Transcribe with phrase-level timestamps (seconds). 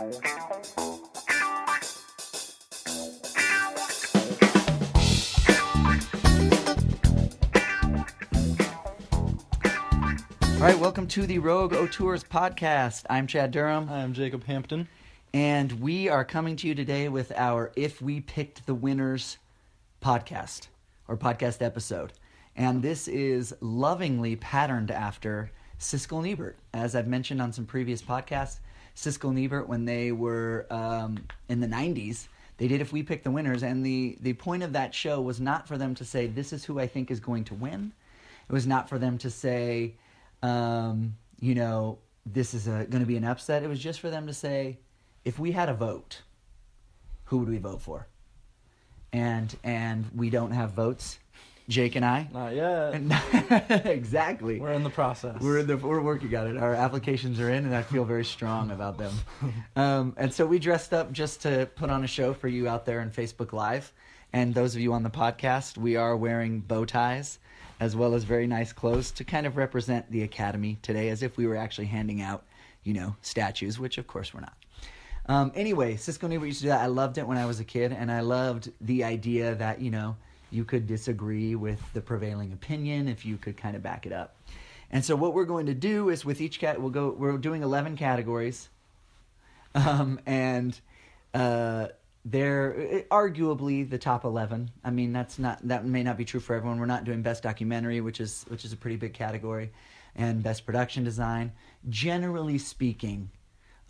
[0.00, 0.06] All
[10.60, 13.06] right, welcome to the Rogue Auteurs podcast.
[13.10, 14.86] I'm Chad Durham, I'm Jacob Hampton.
[15.34, 19.38] and we are coming to you today with our If We Picked the Winners
[20.00, 20.68] podcast
[21.08, 22.12] or podcast episode.
[22.54, 26.56] And this is lovingly patterned after Siskel and Ebert.
[26.72, 28.60] As I've mentioned on some previous podcasts,
[28.98, 33.22] Siskel and Ebert, when they were um, in the 90s, they did If We Picked
[33.22, 33.62] the Winners.
[33.62, 36.64] And the, the point of that show was not for them to say, This is
[36.64, 37.92] who I think is going to win.
[38.48, 39.94] It was not for them to say,
[40.42, 43.62] um, you know, this is going to be an upset.
[43.62, 44.78] It was just for them to say,
[45.24, 46.22] if we had a vote,
[47.24, 48.06] who would we vote for?
[49.12, 51.18] And and we don't have votes,
[51.68, 52.28] Jake and I.
[52.32, 52.94] Not yet.
[52.94, 53.12] And
[53.86, 54.58] exactly.
[54.58, 55.40] We're in the process.
[55.40, 56.56] We're in the we're working on it.
[56.56, 59.12] Our applications are in, and I feel very strong about them.
[59.76, 62.84] Um, and so we dressed up just to put on a show for you out
[62.84, 63.92] there in Facebook Live,
[64.32, 65.78] and those of you on the podcast.
[65.78, 67.38] We are wearing bow ties,
[67.78, 71.36] as well as very nice clothes to kind of represent the academy today, as if
[71.36, 72.44] we were actually handing out,
[72.82, 74.56] you know, statues, which of course we're not.
[75.26, 76.80] Um, anyway, Siskel Ebert used to do that.
[76.80, 79.90] I loved it when I was a kid, and I loved the idea that you
[79.92, 80.16] know
[80.50, 84.36] you could disagree with the prevailing opinion if you could kind of back it up.
[84.90, 87.10] And so what we're going to do is with each cat, we'll go.
[87.10, 88.68] We're doing eleven categories,
[89.74, 90.78] um, and
[91.34, 91.88] uh,
[92.24, 94.70] they're arguably the top eleven.
[94.82, 96.80] I mean, that's not that may not be true for everyone.
[96.80, 99.72] We're not doing best documentary, which is which is a pretty big category,
[100.16, 101.52] and best production design.
[101.90, 103.30] Generally speaking,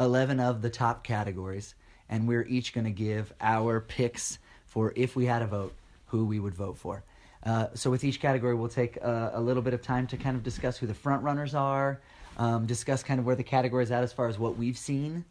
[0.00, 1.76] 11 of the top categories,
[2.08, 5.74] and we're each going to give our picks for if we had a vote,
[6.08, 7.04] who we would vote for.
[7.44, 10.36] Uh, so, with each category, we'll take a, a little bit of time to kind
[10.36, 12.00] of discuss who the front runners are,
[12.36, 15.24] um, discuss kind of where the category is at as far as what we've seen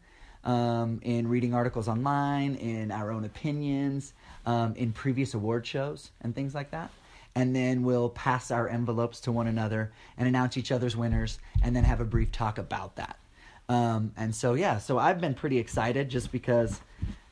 [0.44, 4.14] um, in reading articles online, in our own opinions,
[4.46, 6.90] um, in previous award shows, and things like that.
[7.34, 11.76] And then we'll pass our envelopes to one another and announce each other's winners, and
[11.76, 13.18] then have a brief talk about that.
[13.68, 16.80] Um, and so yeah, so I've been pretty excited just because,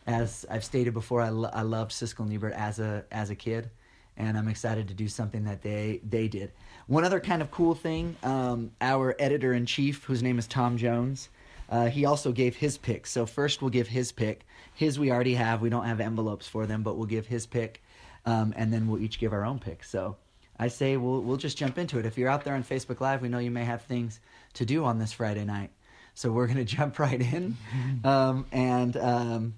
[0.07, 3.35] as I've stated before, I, lo- I loved Siskel and Ebert as a as a
[3.35, 3.71] kid,
[4.17, 6.53] and I'm excited to do something that they they did.
[6.87, 10.77] One other kind of cool thing, um, our editor in chief, whose name is Tom
[10.77, 11.29] Jones,
[11.69, 13.07] uh, he also gave his pick.
[13.07, 14.47] So first we'll give his pick.
[14.75, 15.61] His we already have.
[15.61, 17.83] We don't have envelopes for them, but we'll give his pick,
[18.25, 19.85] um, and then we'll each give our own pick.
[19.85, 20.17] So.
[20.59, 22.07] I say we'll we'll just jump into it.
[22.07, 24.21] If you're out there on Facebook Live, we know you may have things
[24.55, 25.71] to do on this Friday night.
[26.15, 27.59] So we're going to jump right in,
[28.05, 29.55] um, and um,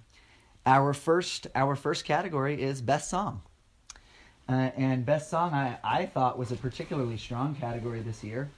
[0.67, 3.43] our first our first category is best song.
[4.49, 8.49] Uh, and best song I, I thought was a particularly strong category this year.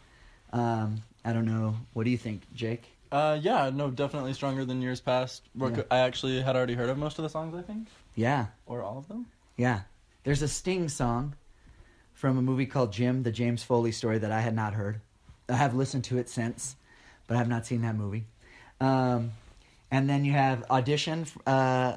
[0.53, 1.77] Um, I don't know.
[1.95, 2.85] What do you think, Jake?
[3.11, 5.43] Uh, yeah, no, definitely stronger than years past.
[5.57, 5.83] Yeah.
[5.91, 8.99] I actually had already heard of most of the songs, I think, Yeah, or all
[8.99, 9.27] of them.
[9.57, 9.81] yeah.
[10.23, 11.35] There's a Sting song
[12.13, 15.01] from a movie called Jim, the James Foley story that I had not heard.
[15.49, 16.77] I have listened to it since,
[17.27, 18.27] but I have not seen that movie.
[18.81, 19.33] Um,
[19.91, 21.97] and then you have Audition, uh,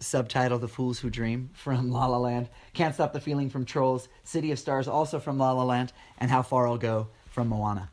[0.00, 4.08] subtitle The Fools Who Dream from La La Land, Can't Stop the Feeling from Trolls,
[4.24, 7.90] City of Stars also from La La Land, and How Far I'll Go from Moana.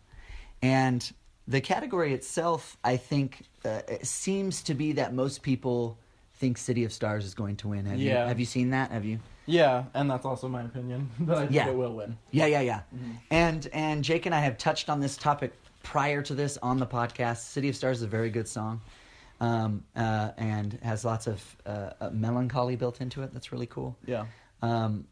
[0.62, 1.12] And
[1.48, 5.98] the category itself, I think, uh, it seems to be that most people
[6.36, 7.86] think City of Stars is going to win.
[7.86, 8.28] Have you, Yeah.
[8.28, 8.92] have you seen that?
[8.92, 9.20] Have you?
[9.48, 11.10] Yeah, and that's also my opinion.
[11.20, 11.68] But I think Yeah.
[11.70, 12.18] it will win.
[12.32, 12.82] Yeah, yeah, yeah.
[13.30, 16.88] And and Jake and I have touched on this topic prior to this on the
[16.88, 17.38] podcast.
[17.38, 18.82] City of Stars is a very good song,
[19.42, 23.34] um, uh, and has lots of uh, uh, melancholy built into it.
[23.34, 23.98] That's really cool.
[24.06, 24.26] Yeah.
[24.62, 25.08] Um,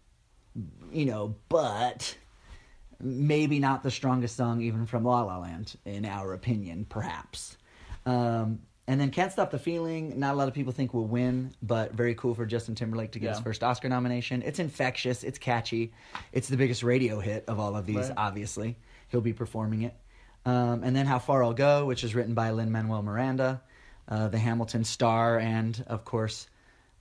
[0.91, 2.15] you know, but
[2.99, 7.57] maybe not the strongest song even from La La Land, in our opinion, perhaps.
[8.05, 11.53] Um, and then Can't Stop the Feeling, not a lot of people think will win,
[11.61, 14.41] but very cool for Justin Timberlake to get his first Oscar nomination.
[14.41, 15.93] It's infectious, it's catchy,
[16.33, 18.13] it's the biggest radio hit of all of these, Right.
[18.17, 18.75] obviously.
[19.07, 19.95] He'll be performing it.
[20.45, 23.61] Um, and then How Far I'll Go, which is written by Lin Manuel Miranda,
[24.07, 26.47] uh, the Hamilton star, and of course,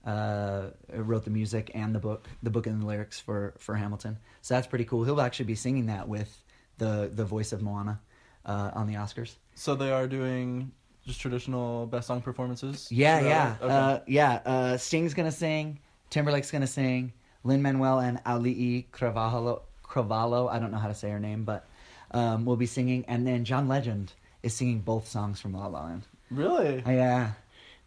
[0.05, 4.17] uh, wrote the music and the book, the book and the lyrics for, for Hamilton.
[4.41, 5.03] So that's pretty cool.
[5.03, 6.43] He'll actually be singing that with
[6.77, 7.99] the the voice of Moana
[8.45, 9.35] uh, on the Oscars.
[9.55, 10.71] So they are doing
[11.05, 12.87] just traditional best song performances.
[12.91, 13.55] Yeah, yeah.
[13.61, 13.73] Okay.
[13.73, 14.33] uh, yeah.
[14.45, 15.79] Uh, Sting's gonna sing.
[16.09, 17.13] Timberlake's gonna sing.
[17.43, 20.49] Lin Manuel and Auli'i Cravalho, Cravalho.
[20.49, 21.67] I don't know how to say her name, but
[22.11, 23.03] um, will be singing.
[23.07, 24.13] And then John Legend
[24.43, 26.03] is singing both songs from La La Land.
[26.31, 26.83] Really?
[26.85, 27.31] Yeah,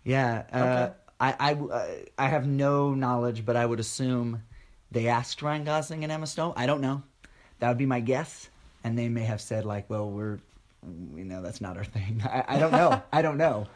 [0.05, 0.45] yeah.
[0.53, 0.93] Uh, Okay.
[1.19, 1.87] I I uh,
[2.19, 4.43] I have no knowledge, but I would assume
[4.91, 6.53] they asked Ryan Gosling and Emma Stone.
[6.57, 7.03] I don't know.
[7.59, 8.51] That would be my guess,
[8.85, 10.39] and they may have said like, "Well, we're,
[11.15, 13.03] you know, that's not our thing." I, I don't know.
[13.13, 13.67] I don't know.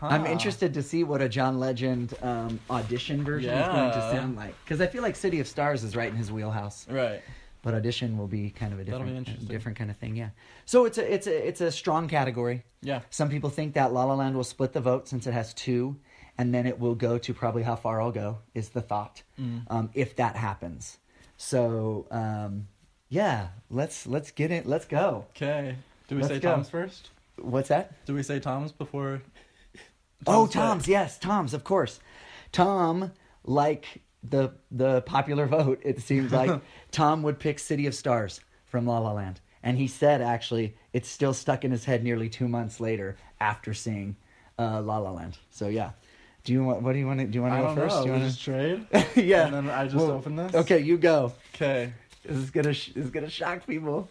[0.00, 4.36] I'm interested to see what a John Legend um, audition version is going to sound
[4.36, 6.86] like because I feel like City of Stars is right in his wheelhouse.
[6.88, 7.20] Right.
[7.66, 10.14] But audition will be kind of a different, different kind of thing.
[10.14, 10.28] Yeah.
[10.66, 12.62] So it's a it's a it's a strong category.
[12.80, 13.00] Yeah.
[13.10, 15.96] Some people think that La La Land will split the vote since it has two,
[16.38, 19.62] and then it will go to probably how far I'll go is the thought, Mm.
[19.68, 20.98] um, if that happens.
[21.36, 22.68] So um,
[23.08, 24.64] yeah, let's let's get it.
[24.66, 25.26] Let's go.
[25.30, 25.74] Okay.
[26.06, 26.52] Do we Let's say go.
[26.52, 27.10] Tom's first?
[27.34, 27.92] What's that?
[28.06, 29.22] Do we say Tom's before?
[30.28, 30.52] oh, pick?
[30.54, 30.86] Tom's.
[30.86, 31.52] Yes, Tom's.
[31.52, 31.98] Of course.
[32.52, 33.10] Tom,
[33.44, 38.86] like the the popular vote, it seems like Tom would pick City of Stars from
[38.86, 42.48] La La Land, and he said actually it's still stuck in his head nearly two
[42.48, 44.16] months later after seeing
[44.58, 45.38] uh, La La Land.
[45.50, 45.90] So yeah.
[46.44, 46.82] Do you want?
[46.82, 47.26] What do you want to?
[47.26, 47.96] Do you want to go first?
[47.96, 48.02] know.
[48.02, 48.86] Do you want just trade.
[49.16, 49.46] yeah.
[49.46, 50.54] And then I just Well, open this.
[50.54, 51.32] Okay, you go.
[51.54, 51.92] Okay.
[52.24, 54.08] This is gonna sh- this is gonna shock people.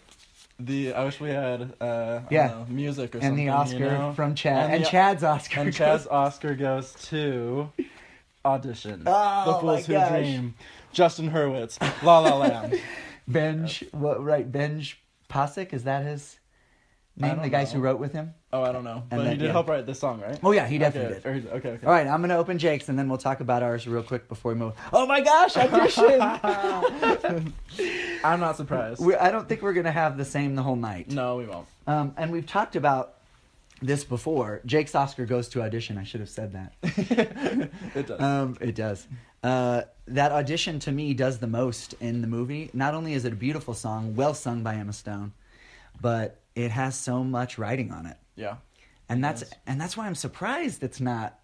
[0.60, 2.48] The I wish we had uh Yeah.
[2.48, 3.46] know, music or And something.
[3.46, 4.14] the Oscar you know?
[4.14, 5.62] from Chad and, the- Chad's Oscar.
[5.62, 7.70] And goes- Chad's Oscar goes to
[8.45, 9.03] audition.
[9.06, 10.09] Oh, the Fools Who gosh.
[10.09, 10.53] Dream.
[10.94, 11.77] Justin Hurwitz.
[12.03, 12.80] La La Land.
[13.27, 13.83] Benj.
[13.92, 14.24] What?
[14.24, 15.74] Right, Benj Pasek.
[15.74, 16.39] Is that his
[17.18, 17.42] name?
[17.42, 17.80] The guys know.
[17.80, 18.33] who wrote with him.
[18.53, 19.03] Oh, I don't know.
[19.09, 19.51] But then- he did yeah.
[19.51, 20.39] help write this song, right?
[20.42, 21.39] Oh yeah, he definitely okay.
[21.42, 21.47] did.
[21.51, 21.86] Okay, okay.
[21.86, 24.53] All right, I'm gonna open Jake's and then we'll talk about ours real quick before
[24.53, 24.74] we move.
[24.94, 26.21] Oh my gosh, audition!
[28.24, 29.03] I'm not surprised.
[29.03, 31.12] we, I don't think we're gonna have the same the whole night.
[31.12, 31.68] no, we won't.
[31.88, 33.15] Um, and we've talked about
[33.86, 34.62] this before.
[34.66, 35.98] Jake's Oscar goes to audition.
[35.98, 36.74] I should have said that.
[37.96, 38.20] it does.
[38.22, 39.08] Um, it does.
[39.44, 42.70] Uh, that audition to me does the most in the movie.
[42.74, 45.34] Not only is it a beautiful song, well sung by Emma Stone,
[46.02, 48.18] but it has so much writing on it.
[48.36, 48.56] yeah.
[49.10, 49.54] and that's Yes.
[49.68, 51.40] and that's why I'm surprised it's not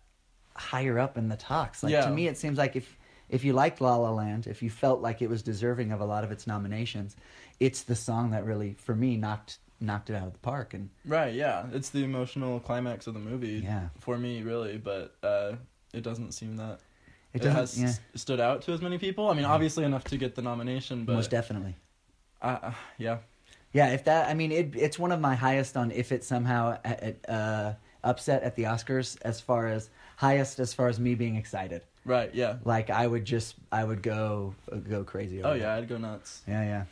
[0.55, 1.83] higher up in the talks.
[1.83, 2.05] Like Yeah.
[2.05, 2.97] to me, it seems like if
[3.29, 6.05] if you liked La La Land, if you felt like it was deserving of a
[6.05, 7.15] lot of its nominations,
[7.61, 10.73] it's the song that really, for me, knocked knocked it out of the park.
[10.73, 11.65] And Right, yeah.
[11.73, 13.89] It's the emotional climax of the movie Yeah.
[13.99, 15.53] for me, really, but uh,
[15.93, 16.79] it doesn't seem that
[17.33, 19.29] it it, has yeah, stood out to as many people.
[19.29, 21.75] I mean, obviously enough to get the nomination, but most definitely.
[22.41, 23.17] Uh, yeah,
[23.71, 26.77] Yeah, if that, I mean, it, it's one of my highest on if it somehow
[26.83, 27.73] uh, uh,
[28.03, 31.83] upset at the Oscars as far as highest as far as me being excited.
[32.03, 32.57] right, yeah.
[32.65, 34.55] Like I would just, I would go
[34.89, 35.41] go crazy.
[35.41, 36.41] Over Oh yeah, I'd go nuts.
[36.47, 36.83] Yeah, yeah.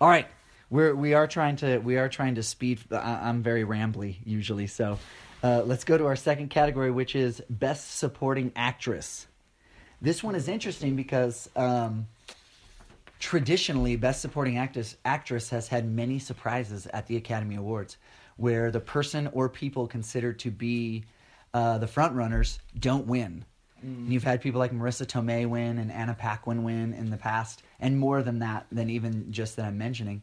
[0.00, 0.26] All right,
[0.70, 2.80] we're we are trying to we are trying to speed.
[2.92, 4.98] I, I'm very rambly usually, so
[5.42, 9.26] uh, let's go to our second category, which is best supporting actress.
[10.00, 12.06] This one is interesting because um,
[13.18, 17.96] traditionally, best supporting actress actress has had many surprises at the Academy Awards,
[18.36, 21.04] where the person or people considered to be
[21.52, 23.44] uh, the front runners don't win.
[23.82, 27.62] And You've had people like Marisa Tomei win and Anna Paquin win in the past,
[27.80, 30.22] and more than that, than even just that I'm mentioning.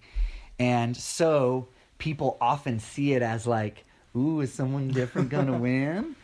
[0.60, 1.68] And so
[1.98, 6.16] people often see it as like, ooh, is someone different going to win?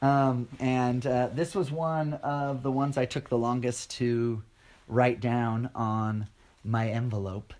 [0.00, 4.42] Um, and uh, this was one of the ones I took the longest to
[4.88, 6.26] write down on
[6.64, 7.54] my envelope.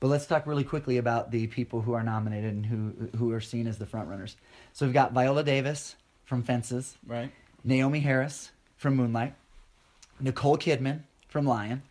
[0.00, 3.40] But let's talk really quickly about the people who are nominated and who who are
[3.40, 4.36] seen as the front runners.
[4.72, 5.94] So we've got Viola Davis
[6.24, 7.30] from Fences, Right.
[7.66, 9.34] Naomie Harris from Moonlight,
[10.20, 11.82] Nicole Kidman from Lion,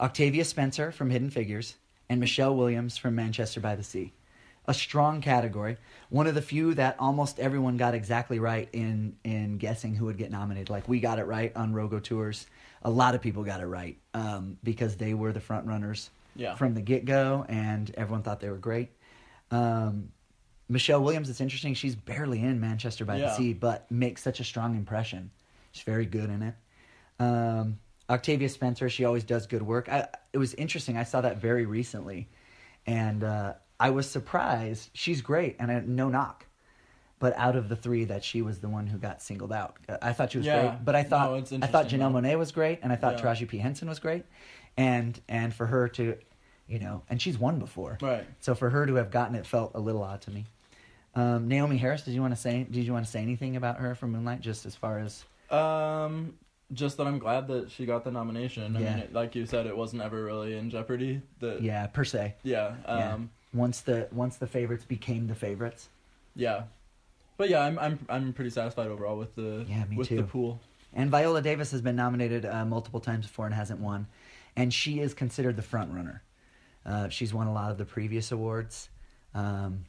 [0.00, 1.76] Octavia Spencer from Hidden Figures,
[2.08, 4.12] and Michelle Williams from Manchester by the Sea.
[4.68, 5.76] A strong category.
[6.08, 10.18] One of the few that almost everyone got exactly right in in guessing who would
[10.18, 10.70] get nominated.
[10.70, 12.46] Like we got it right on Rogue Auteurs.
[12.82, 16.54] A lot of people got it right um, because they were the front runners Yeah.
[16.56, 18.90] from the get go, and everyone thought they were great.
[19.50, 20.10] Um,
[20.68, 21.74] Michelle Williams, it's interesting.
[21.74, 25.30] She's barely in Manchester by the Sea, but makes such a strong impression.
[25.70, 26.54] She's very good in it.
[27.20, 29.88] Um, Octavia Spencer, she always does good work.
[29.88, 30.96] I, it was interesting.
[30.96, 32.28] I saw that very recently,
[32.86, 34.90] and uh, I was surprised.
[34.94, 36.46] She's great, and I, no knock.
[37.18, 39.76] But out of the three, that she was the one who got singled out.
[40.02, 40.60] I thought she was Yeah.
[40.68, 42.12] great, but I thought No, I thought Janelle.
[42.12, 43.24] Monáe was great, and I thought Yeah.
[43.32, 44.24] Taraji P Henson was great,
[44.76, 46.16] and and for her to,
[46.68, 48.26] you know, and she's won before, Right.
[48.40, 50.44] so for her to have gotten it felt a little odd to me.
[51.14, 52.64] Um, Naomie Harris, did you want to say?
[52.70, 55.24] Did you want to say anything about her from Moonlight, just as far as?
[55.50, 56.34] Um,
[56.72, 58.76] just that I'm glad that she got the nomination.
[58.76, 61.22] I mean, it, like you said, it wasn't ever really in jeopardy.
[61.40, 62.34] The Yeah, per se.
[62.42, 62.74] yeah.
[62.86, 63.14] Yeah.
[63.14, 65.88] Um, Once the once the favorites became the favorites.
[66.34, 66.64] yeah.
[67.38, 70.16] But yeah, I'm I'm I'm pretty satisfied overall with the Yeah, me with too.
[70.16, 70.58] the pool.
[70.94, 74.06] And Viola Davis has been nominated uh, multiple times before and hasn't won,
[74.56, 76.22] and she is considered the front runner.
[76.86, 78.88] Uh, she's won a lot of the previous awards.
[79.34, 79.84] Um,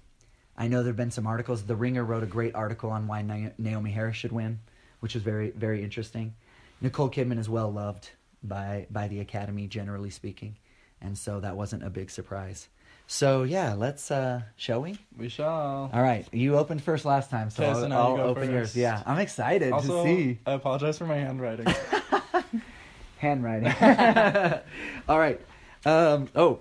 [0.58, 1.64] I know there have been some articles.
[1.64, 4.60] The Ringer wrote a great article on why Naomie Harris should win,
[5.00, 6.34] which is very very interesting.
[6.82, 8.12] Nicole Kidman is well loved
[8.44, 10.58] by by the Academy, generally speaking,
[11.02, 12.68] and so that wasn't a big surprise.
[13.08, 14.98] So yeah, let's uh shall we?
[15.18, 15.90] We shall.
[15.94, 18.68] All right, you opened first last time, so Okay, I'll, now I'll go open yours.
[18.70, 18.76] first.
[18.76, 21.68] Yeah, I'm excited Also, to see I apologize for my handwriting.
[23.18, 23.74] handwriting.
[25.10, 25.40] All right.
[25.86, 26.60] Um, oh,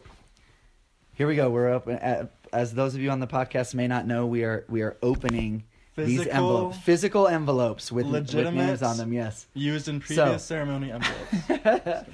[1.14, 1.50] here we go.
[1.50, 1.96] We're open.
[1.96, 4.96] uh, As those of you on the podcast may not know, we are we are
[5.02, 5.64] opening
[5.96, 9.12] these envelopes, physical envelopes with, with names on them.
[9.12, 9.46] Yes.
[9.54, 12.08] Used in previous So- ceremony envelopes.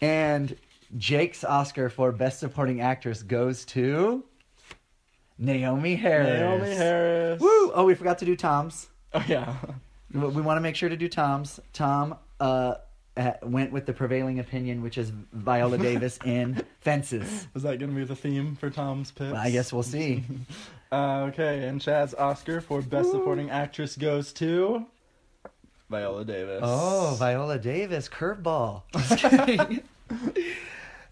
[0.00, 0.56] And
[0.96, 4.24] Jake's Oscar for Best Supporting Actress goes to
[5.40, 6.40] Naomie Harris.
[6.40, 7.40] Naomie Harris.
[7.40, 7.72] Woo!
[7.72, 8.88] Oh, we forgot to do Tom's.
[9.14, 9.56] Oh yeah.
[10.12, 11.60] We want to make sure to do Tom's.
[11.72, 12.74] Tom uh,
[13.18, 17.48] uh, went with the prevailing opinion, which is Viola Davis in Fences.
[17.54, 19.32] Is that gonna be the theme for Tom's picks?
[19.32, 20.24] Well, I guess we'll see.
[20.90, 24.86] Uh, okay, and Chad's Oscar for Best Supporting Actress goes to
[25.90, 26.60] Viola Davis.
[26.62, 28.84] Oh, Viola Davis, curveball.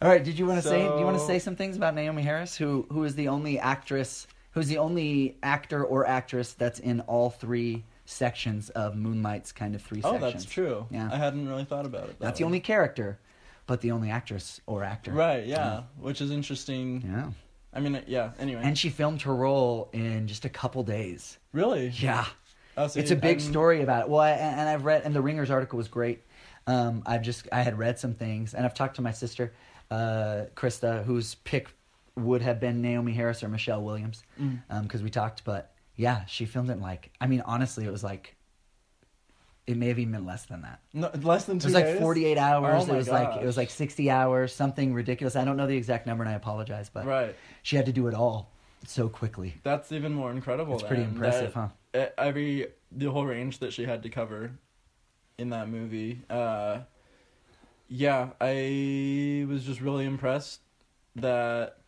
[0.00, 0.78] All right, did you want to say?
[0.78, 3.58] Do you want to say some things about Naomie Harris, who who is the only
[3.58, 9.74] actress, who's the only actor or actress that's in all three sections of Moonlight's kind
[9.74, 10.22] of three Oh, sections?
[10.22, 10.86] Oh, that's true.
[10.90, 11.10] Yeah.
[11.12, 12.18] I hadn't really thought about it.
[12.18, 13.18] that That's the only character,
[13.66, 15.12] but the only actress or actor.
[15.12, 15.44] Right.
[15.46, 15.82] Yeah.
[16.00, 17.02] Which is interesting.
[17.06, 17.30] Yeah.
[17.74, 18.30] I mean, yeah.
[18.38, 18.62] Anyway.
[18.64, 21.36] And she filmed her role in just a couple days.
[21.52, 21.88] really.
[21.88, 22.24] Yeah.
[22.78, 24.08] Oh, so it's you- a big I'm- story about it.
[24.08, 26.22] Well, I, and I've read, and the Ringer's article was great.
[26.66, 29.52] Um, I've just, I had read some things, and I've talked to my sister,
[29.90, 31.68] uh, Krista, whose pick
[32.16, 34.82] would have been Naomie Harris or Michelle Williams, Mm.
[34.82, 35.44] because we talked.
[35.44, 38.36] But yeah, she filmed it in like, I mean, honestly, it was like,
[39.66, 40.80] it may have even been less than that.
[40.92, 41.66] No, less than two.
[41.68, 42.88] It two was like 48 hours.
[42.88, 45.34] Oh it was like, it was like 60 hours, something ridiculous.
[45.34, 47.34] I don't know the exact number, and I apologize, but Right.
[47.62, 48.52] she had to do it all
[48.86, 49.54] so quickly.
[49.64, 50.74] That's even more incredible.
[50.74, 52.08] It's pretty impressive, that huh?
[52.18, 54.52] Every the whole range that she had to cover
[55.38, 56.22] in that movie.
[56.30, 56.80] Uh,
[57.88, 60.60] yeah, I was just really impressed
[61.16, 61.78] that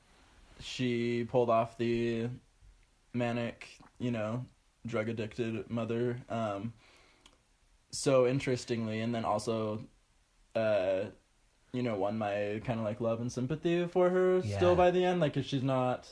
[0.61, 2.29] she pulled off the
[3.12, 4.45] manic, you know,
[4.87, 6.19] drug addicted mother.
[6.28, 6.73] Um,
[7.90, 9.81] so interestingly, and then also,
[10.55, 11.05] uh,
[11.73, 14.57] you know, won my kind of like love and sympathy for her Yeah.
[14.57, 15.21] still by the end.
[15.21, 16.09] Like, if she's not,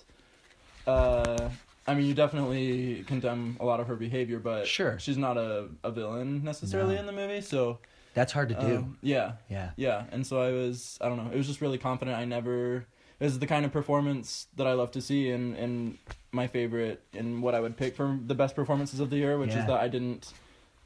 [0.86, 1.50] uh,
[1.86, 4.98] I mean, you definitely condemn a lot of her behavior, but Sure.
[4.98, 7.00] she's not a, a villain necessarily No.
[7.00, 7.40] in the movie.
[7.40, 7.78] So,
[8.14, 8.76] That's hard to do.
[8.78, 9.70] um, yeah, yeah.
[9.76, 10.04] yeah.
[10.10, 12.16] And so I was, I don't know, it was just really confident.
[12.16, 12.86] I never,
[13.24, 15.98] was the kind of performance that I love to see and, and
[16.32, 19.50] my favorite and what I would pick for the best performances of the year, which
[19.50, 19.60] Yeah.
[19.60, 20.32] is that I didn't,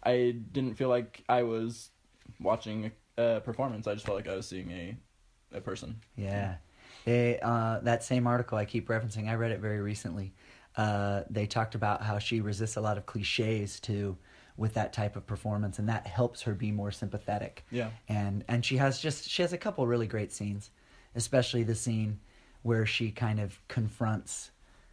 [0.03, 1.91] I didn't feel like I was
[2.39, 3.87] watching a performance.
[3.87, 4.97] I just felt like I was seeing a,
[5.53, 6.01] a person.
[6.17, 6.57] Yeah.
[7.05, 10.33] They, uh, that same article I keep referencing, I read it very recently.
[10.77, 14.17] Uh, they talked about how she resists a lot of cliches too
[14.57, 17.65] with that type of performance, and that helps her be more sympathetic.
[17.71, 17.91] Yeah.
[18.09, 20.71] And and she has just she has a couple really great scenes,
[21.15, 22.21] especially the scene
[22.63, 24.51] where she kind of confronts.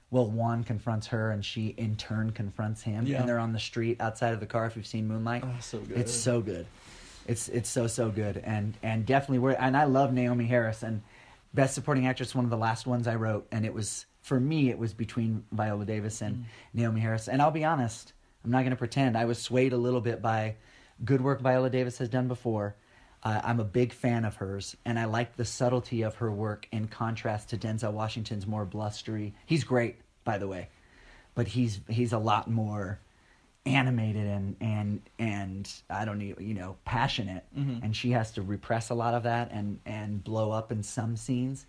[0.10, 3.20] Well, Juan confronts her, and she in turn confronts him, Yeah.
[3.20, 4.66] and they're on the street outside of the car.
[4.66, 5.98] If you've seen Moonlight, Oh, so good.
[5.98, 6.66] it's so good.
[7.28, 11.02] It's it's so so good, and and definitely we're and I love Naomie Harris and
[11.54, 12.34] Best Supporting Actress.
[12.34, 15.44] One of the last ones I wrote, and it was for me it was between
[15.52, 16.46] Viola Davis and
[16.76, 16.82] mm.
[16.82, 17.28] Naomie Harris.
[17.28, 18.14] And I'll be honest,
[18.46, 19.18] I'm not going to pretend.
[19.18, 20.56] I was swayed a little bit by
[21.04, 22.76] good work Viola Davis has done before.
[23.28, 26.66] Uh, I'm a big fan of hers, and I like the subtlety of her work
[26.72, 29.34] in contrast to Denzel Washington's more blustery.
[29.46, 30.70] He's great, by the way,
[31.36, 33.00] but he's he's a lot more
[33.66, 37.84] animated and and and I don't need you know passionate, Mhm.
[37.84, 41.18] and she has to repress a lot of that and and blow up in some
[41.18, 41.66] scenes,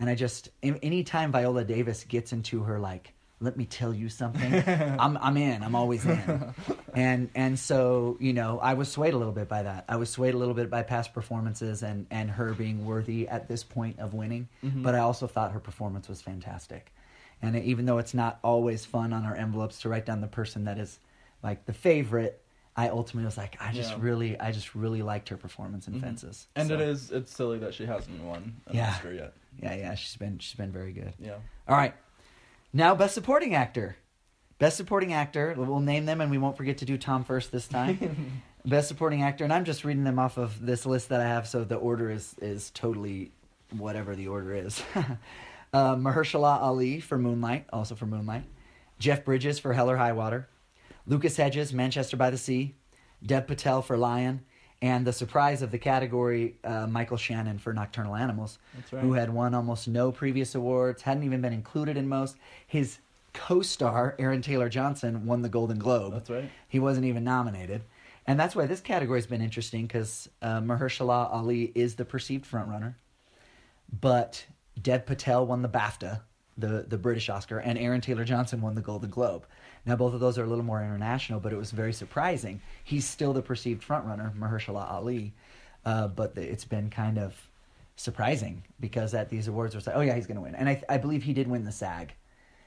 [0.00, 4.54] and I just anytime Viola Davis gets into her like let me tell you something
[4.98, 6.54] I'm I'm in I'm always in
[6.94, 10.08] and and so you know I was swayed a little bit by that I was
[10.10, 13.98] swayed a little bit by past performances and and her being worthy at this point
[13.98, 14.82] of winning Mhm.
[14.82, 16.92] but I also thought her performance was fantastic
[17.42, 20.64] and even though it's not always fun on our envelopes to write down the person
[20.64, 20.98] that is
[21.42, 22.38] like the favorite
[22.76, 23.96] I ultimately was like I just Yeah.
[24.00, 26.00] really I just really liked her performance in Mhm.
[26.02, 28.90] Fences And So, it is, it's silly that she hasn't won an Yeah.
[28.90, 29.34] Oscar yet.
[29.60, 31.38] yeah yeah she's been she's been very good Yeah.
[31.68, 31.94] all right.
[32.72, 33.96] Now, best supporting actor.
[34.58, 35.54] Best supporting actor.
[35.56, 38.42] We'll name them and we won't forget to do Tom first this time.
[38.64, 39.44] best supporting actor.
[39.44, 42.10] And I'm just reading them off of this list that I have, so the order
[42.10, 43.32] is, is totally
[43.70, 44.82] whatever the order is.
[45.72, 48.44] uh, Mahershala Ali for Moonlight, also for Moonlight.
[48.98, 50.48] Jeff Bridges for Hell or High Water.
[51.06, 52.74] Lucas Hedges, Manchester by the Sea.
[53.24, 54.42] Dev Patel for Lion.
[54.82, 58.58] And the surprise of the category, uh, Michael Shannon for Nocturnal Animals
[58.90, 59.00] right.
[59.00, 62.36] who had won almost no previous awards, hadn't even been included in most.
[62.66, 62.98] His
[63.32, 66.14] co-star Aaron Taylor Johnson won the Golden Globe.
[66.14, 66.50] That's right.
[66.68, 67.82] He wasn't even nominated,
[68.26, 72.44] and that's why this category has been interesting because uh, Mahershala Ali is the perceived
[72.44, 72.94] frontrunner,
[74.00, 74.44] but
[74.82, 76.22] Dev Patel won the BAFTA
[76.58, 79.46] the the British Oscar, and Aaron Taylor Johnson won the Golden Globe.
[79.86, 82.60] Now both of those are a little more international, but it was very surprising.
[82.84, 85.32] He's still the perceived frontrunner, Mahershala Ali,
[85.84, 87.34] uh, but the, it's been kind of
[87.96, 90.82] surprising because at these awards was like, oh yeah, he's going to win, and I
[90.88, 92.12] I believe he did win the SAG.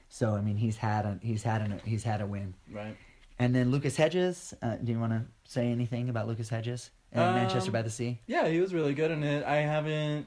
[0.08, 2.54] So I mean, he's had a he's had an he's had a win.
[2.70, 2.96] Right.
[3.38, 4.54] And then Lucas Hedges.
[4.62, 7.90] Uh, do you want to say anything about Lucas Hedges in Um, Manchester by the
[7.90, 8.18] Sea?
[8.26, 9.44] Yeah, he was really good in it.
[9.44, 10.26] I haven't.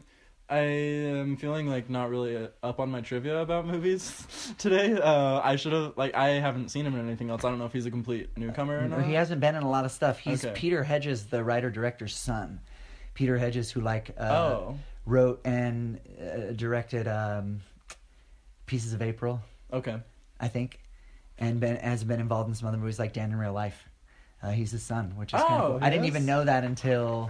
[0.49, 4.25] I am feeling like not really uh, up on my trivia about movies
[4.57, 4.93] today.
[4.93, 7.43] Uh, I should have like I haven't seen him in anything else.
[7.43, 9.05] I don't know if he's a complete newcomer or not.
[9.05, 10.17] He hasn't been in a lot of stuff.
[10.19, 10.53] He's Okay.
[10.55, 12.61] Peter Hedges, the writer director's son.
[13.13, 17.61] Peter Hedges, who like uh, oh, wrote and uh, directed um,
[18.65, 19.41] Pieces of April,
[19.73, 19.97] okay.
[20.39, 20.79] I think,
[21.37, 23.87] and been has been involved in some other movies like Dan in Real Life.
[24.41, 25.83] Uh, he's his son, which is kind of Oh, cool.
[25.83, 27.29] I didn't even know that until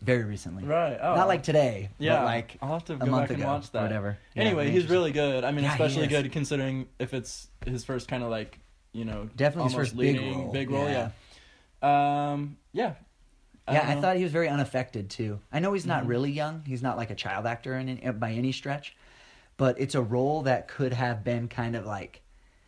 [0.00, 0.64] very recently.
[0.64, 0.98] Right.
[1.00, 1.14] Oh.
[1.14, 2.16] Not like today, Yeah.
[2.16, 3.78] but like I'll have to a go month back and ago watch that.
[3.78, 4.18] or whatever.
[4.34, 5.44] Yeah, Anyway, he's really good.
[5.44, 8.58] I mean, Yeah, especially good considering if it's his first kind of like
[8.92, 11.10] you know Definitely his first big leading role, Big role, yeah.
[11.82, 12.32] yeah.
[12.32, 12.56] Um.
[12.72, 12.94] Yeah.
[13.66, 15.40] Yeah, I thought he was very unaffected too.
[15.50, 16.08] I know he's not Mhm.
[16.08, 16.62] really young.
[16.66, 18.94] He's not like a child actor in, in, by any stretch,
[19.56, 22.20] but it's a role that could have been kind of like,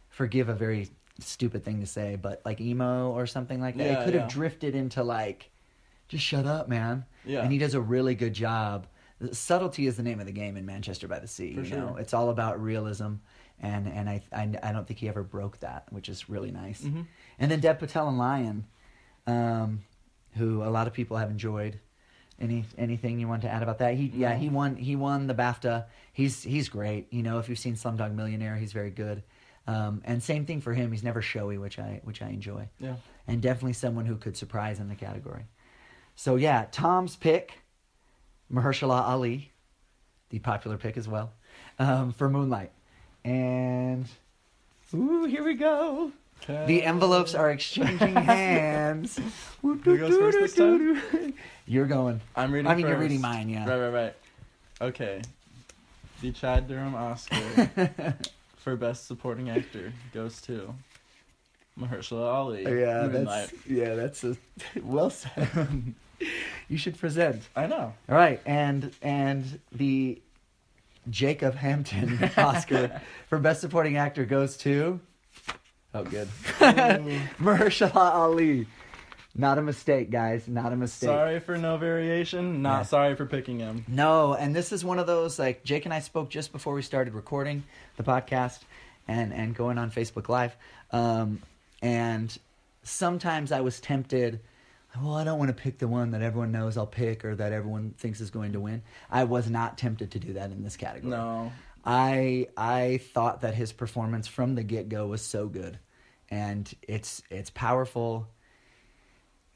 [0.09, 3.85] forgive a very stupid thing to say, but like emo or something like that.
[3.85, 5.51] Yeah, it could have drifted into like,
[6.09, 7.05] just shut up, man.
[7.25, 7.41] Yeah.
[7.43, 8.87] And he does a really good job.
[9.33, 11.55] Subtlety is the name of the game in Manchester by the Sea.
[11.55, 12.01] For you know, sure.
[12.01, 13.15] it's all about realism,
[13.61, 16.83] and and I, I I don't think he ever broke that, which is really nice.
[16.83, 17.07] Mhm.
[17.39, 18.67] And then Dev Patel and Lion,
[19.27, 19.83] um,
[20.35, 21.81] who a lot of people have enjoyed.
[22.39, 23.95] Any anything you want to add about that?
[23.95, 25.87] He yeah he won he won the BAFTA.
[26.13, 27.11] He's he's great.
[27.11, 29.23] You know if you've seen Slumdog Millionaire, he's very good.
[29.67, 30.93] Um, and same thing for him.
[30.93, 32.69] He's never showy, which I which I enjoy.
[32.79, 32.97] Yeah.
[33.27, 35.47] And definitely someone who could surprise in the category.
[36.17, 37.59] So yeah, Tom's pick,
[38.53, 39.53] Mahershala Ali,
[40.31, 41.33] the popular pick as well,
[41.79, 42.73] um, for Moonlight.
[43.25, 44.07] And
[44.95, 46.11] ooh, here we go.
[46.47, 49.19] The envelopes are exchanging hands.
[49.63, 51.35] Who goes first this time?
[51.67, 52.21] You're going.
[52.35, 52.71] I'm reading.
[52.71, 53.69] I mean, you're reading mine, yeah.
[53.69, 54.15] Right, right, right.
[54.81, 55.23] Okay.
[56.23, 57.71] The Chad Durham Oscar
[58.57, 60.75] for Best Supporting Actor goes to
[61.79, 62.63] Mahershala Ali.
[62.63, 63.51] yeah, Moonlight.
[63.51, 64.37] that's yeah, that's a
[64.83, 65.95] well said.
[66.69, 67.43] you should present.
[67.55, 67.95] I know.
[68.09, 70.21] All right, and and the
[71.11, 75.01] Jacob Hampton Oscar for Best Supporting Actor goes to.
[75.95, 76.29] Oh, good.
[76.59, 78.67] Mahershala Ali.
[79.39, 80.49] Not a mistake, guys.
[80.49, 81.09] Not a mistake.
[81.09, 82.63] Sorry for no variation.
[82.63, 82.83] Not Yeah.
[82.85, 83.85] sorry for picking him.
[83.87, 86.83] No, and this is one of those like Jake and I spoke just before we
[86.83, 87.63] started recording
[87.99, 88.61] the podcast
[89.07, 90.57] and and going on Facebook Live.
[90.91, 91.43] Um,
[91.83, 92.37] and
[92.83, 94.41] sometimes I was tempted.
[95.03, 97.53] Well, I don't want to pick the one that everyone knows I'll pick or that
[97.53, 98.83] everyone thinks is going to win.
[99.11, 101.11] I was not tempted to do that in this category.
[101.11, 101.53] No.
[101.85, 105.79] I I thought that his performance from the get go was so good,
[106.31, 108.27] and it's it's powerful,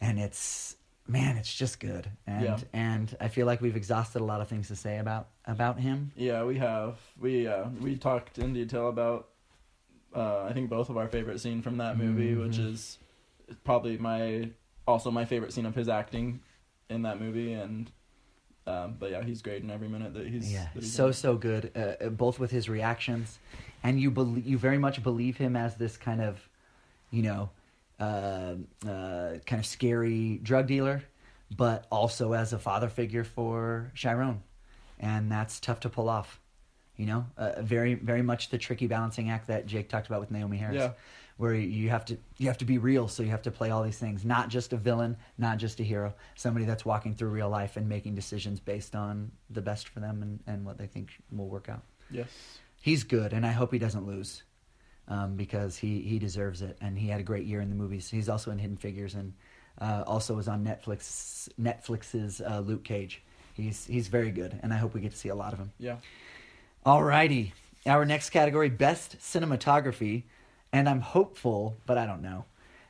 [0.01, 0.77] and it's
[1.09, 2.59] man, it's just good, and Yeah.
[2.73, 6.13] and I feel like we've exhausted a lot of things to say about about him.
[6.15, 6.99] Yeah, we have.
[7.21, 9.29] We uh we talked in detail about
[10.15, 12.73] uh I think both of our favorite scene from that movie, which Mhm.
[12.73, 12.99] is
[13.65, 14.51] probably my
[14.87, 16.41] also my favorite scene of his acting
[16.89, 17.91] in that movie and
[18.67, 21.13] um but yeah, he's great in every minute that he's yeah, that he's so in.
[21.13, 23.39] so good, uh, uh, both with his reactions,
[23.83, 26.49] and you believe you very much believe him as this kind of,
[27.11, 27.51] you know,
[27.99, 28.55] uh,
[28.87, 31.03] uh, kind of scary drug dealer,
[31.57, 34.43] but also as a father figure for Chiron,
[34.99, 36.40] and that's tough to pull off.
[37.01, 40.31] You know, uh, very very much the tricky balancing act that Jake talked about with
[40.31, 40.77] Naomie Harris.
[40.77, 40.93] Yeah.
[41.39, 43.83] Where you have to you have to be real, so you have to play all
[43.83, 44.27] these things.
[44.27, 47.89] Not just a villain, not just a hero, somebody that's walking through real life and
[47.89, 51.71] making decisions based on the best for them and, and what they think will work
[51.71, 51.83] out.
[52.11, 52.29] Yes.
[52.83, 54.43] He's good, and I hope he doesn't lose,
[55.09, 58.11] um, because he he deserves it, and he had a great year in the movies.
[58.11, 59.33] He's also in Hidden Figures, and
[59.81, 63.23] uh, also was on Netflix Netflix's uh, Luke Cage.
[63.55, 65.73] He's he's very good, and I hope we get to see a lot of him.
[65.79, 65.97] Yeah.
[66.85, 67.53] Alrighty,
[67.87, 70.25] our next category: best cinematography,
[70.73, 72.45] and I'm hopeful, but I don't know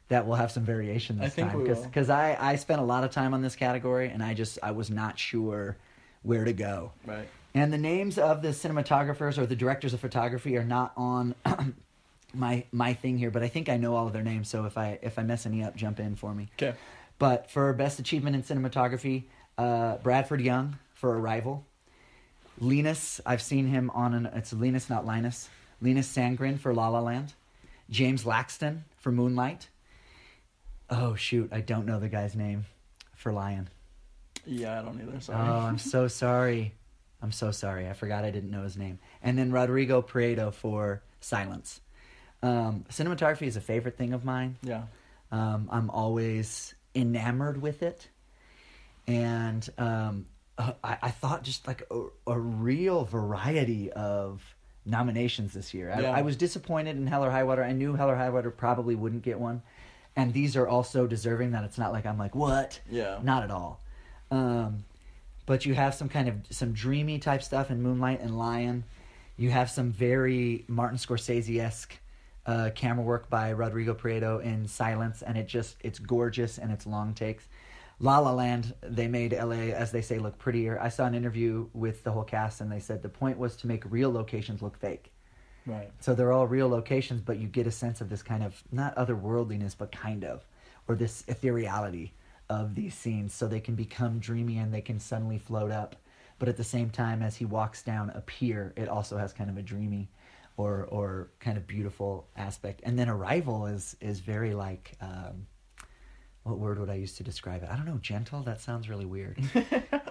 [0.08, 3.10] that we'll have some variation this I time because I I spent a lot of
[3.10, 5.76] time on this category, and I just I was not sure
[6.22, 6.92] where to go.
[7.06, 7.28] Right.
[7.54, 11.34] And the names of the cinematographers or the directors of photography are not on
[12.34, 14.48] my my thing here, but I think I know all of their names.
[14.48, 16.48] So if I if I mess any up, jump in for me.
[16.60, 16.76] Okay.
[17.18, 19.24] But for best achievement in cinematography,
[19.58, 21.64] uh, Bradford Young for Arrival.
[22.60, 25.48] Linus, I've seen him on an it's Linus, not Linus.
[25.80, 27.32] Linus Sandgren for La La Land.
[27.88, 29.68] James Laxton for Moonlight.
[30.88, 32.66] Oh shoot, I don't know the guy's name
[33.16, 33.68] for Lion.
[34.46, 35.20] Yeah, I don't either.
[35.20, 35.48] Sorry.
[35.48, 36.74] Oh, I'm so sorry.
[37.22, 37.88] I'm so sorry.
[37.88, 38.98] I forgot I didn't know his name.
[39.22, 41.80] And then Rodrigo Prieto for Silence.
[42.42, 44.56] Um, cinematography is a favorite thing of mine.
[44.62, 44.84] Yeah.
[45.30, 48.08] Um, I'm always enamored with it,
[49.06, 50.26] and um,
[50.60, 54.42] uh, I, I thought just like a, a real variety of
[54.86, 55.92] nominations this year.
[55.92, 56.10] I, Yeah.
[56.12, 57.62] I was disappointed in Hell or High Water.
[57.64, 59.62] I knew Hell or High Water probably wouldn't get one,
[60.16, 61.52] and these are also deserving.
[61.52, 63.18] That it's not like I'm like what, Yeah.
[63.22, 63.80] not at all.
[64.30, 64.84] Um,
[65.46, 68.84] but you have some kind of some dreamy type stuff in Moonlight and Lion.
[69.36, 71.96] You have some very Martin Scorsese esque
[72.46, 76.86] uh, camera work by Rodrigo Prieto in Silence, and it just it's gorgeous and it's
[76.86, 77.44] long takes.
[78.02, 80.80] La La Land, they made LA, as they say, look prettier.
[80.80, 83.66] I saw an interview with the whole cast, and they said the point was to
[83.66, 85.12] make real locations look fake.
[85.66, 85.90] Right.
[86.00, 88.96] So they're all real locations, but you get a sense of this kind of not
[88.96, 90.46] otherworldliness, but kind of,
[90.88, 92.12] or this ethereality
[92.48, 95.96] of these scenes, so they can become dreamy and they can suddenly float up.
[96.38, 99.50] But at the same time, as he walks down a pier, it also has kind
[99.50, 100.08] of a dreamy,
[100.56, 102.80] or or kind of beautiful aspect.
[102.82, 104.96] And then Arrival is is very like.
[105.02, 105.46] Um,
[106.42, 107.68] what word would I use to describe it?
[107.70, 107.98] I don't know.
[107.98, 108.42] Gentle.
[108.42, 109.38] That sounds really weird.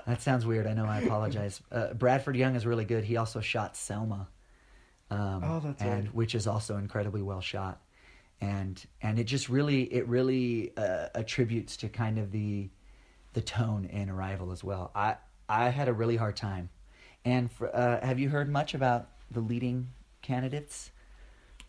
[0.05, 0.67] that sounds weird.
[0.67, 0.85] I know.
[0.85, 1.61] I apologize.
[1.71, 3.03] Uh, Bradford Young is really good.
[3.03, 4.27] He also shot Selma,
[5.09, 6.13] um, Oh, that's and right.
[6.13, 7.81] which is also incredibly well shot,
[8.41, 12.69] and and it just really it really uh, attributes to kind of the
[13.33, 14.91] the tone in Arrival as well.
[14.93, 15.15] I
[15.47, 16.69] I had a really hard time,
[17.25, 19.89] and for, uh, have you heard much about the leading
[20.21, 20.91] candidates?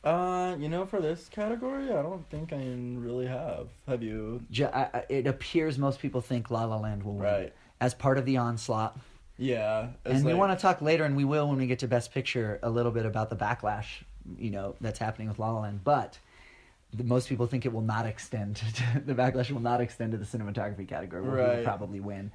[0.02, 2.56] Uh, you know, for this category, I don't think I
[2.96, 3.68] really have.
[3.86, 4.42] Have you?
[4.50, 7.52] Ju- I, it appears most people think La La Land will win Right.
[7.80, 8.98] as part of the onslaught.
[9.36, 9.88] Yeah.
[10.06, 11.88] it's and we like- want to talk later, and we will when we get to
[11.88, 14.02] Best Picture a little bit about the backlash,
[14.38, 15.80] you know, that's happening with La La Land.
[15.84, 16.18] But
[16.94, 18.56] the, most people think it will not extend.
[18.74, 21.64] To, the backlash will not extend to the cinematography category, where he will Right.
[21.64, 22.32] probably win,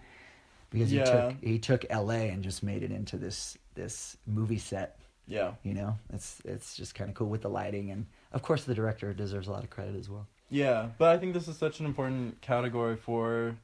[0.70, 2.30] because he took he took L.A.
[2.30, 5.00] and just made it into this this movie set.
[5.28, 5.52] Yeah.
[5.64, 8.76] You know, it's it's just kind of cool with the lighting, and of course the
[8.76, 10.28] director deserves a lot of credit as well.
[10.50, 13.56] Yeah, but I think this is such an important category for,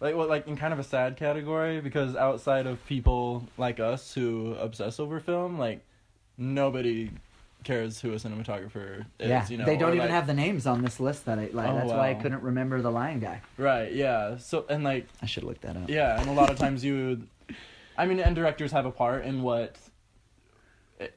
[0.00, 4.12] like, well, like in kind of a sad category because outside of people like us
[4.12, 5.80] who obsess over film, like
[6.36, 7.10] nobody
[7.64, 9.28] cares who a cinematographer is.
[9.28, 11.24] yeah, you know, they don't even like- have the names on this list.
[11.24, 11.68] That I like.
[11.70, 13.40] Oh, that's why I couldn't remember the Lion guy.
[13.56, 13.92] Right.
[13.92, 14.36] Yeah.
[14.38, 15.88] So and like I should look that up.
[15.88, 17.22] yeah, and a lot of times you,
[17.96, 19.76] I mean, and directors have a part in what.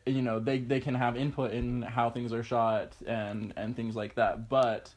[0.06, 3.96] You know, they they can have input in how things are shot and and things
[3.96, 4.94] like that, but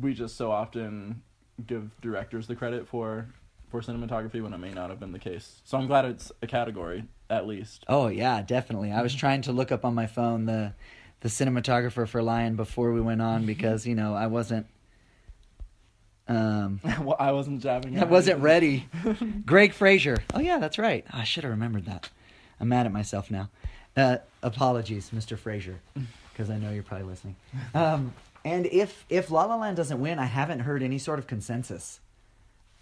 [0.00, 1.22] we just so often
[1.66, 3.28] give directors the credit for
[3.68, 5.60] for cinematography when it may not have been the case.
[5.64, 7.84] So I'm glad it's a category at least.
[7.88, 8.92] Oh yeah, definitely.
[8.92, 9.20] I was mm-hmm.
[9.20, 10.72] trying to look up on my phone the
[11.20, 13.46] the cinematographer for Lion before we went on mm-hmm.
[13.46, 14.66] because you know I wasn't
[16.28, 17.98] um well, I wasn't jabbing.
[17.98, 18.88] I wasn't ready.
[19.44, 20.22] Greig Fraser.
[20.32, 21.04] Oh yeah, that's right.
[21.12, 22.10] Ah, I should have remembered that.
[22.60, 23.50] I'm mad at myself now.
[23.96, 25.38] Uh, apologies, Mr.
[25.38, 25.80] Fraser,
[26.32, 27.36] because I know you're probably listening.
[27.74, 28.12] Um,
[28.44, 32.00] and if if La La Land doesn't win, I haven't heard any sort of consensus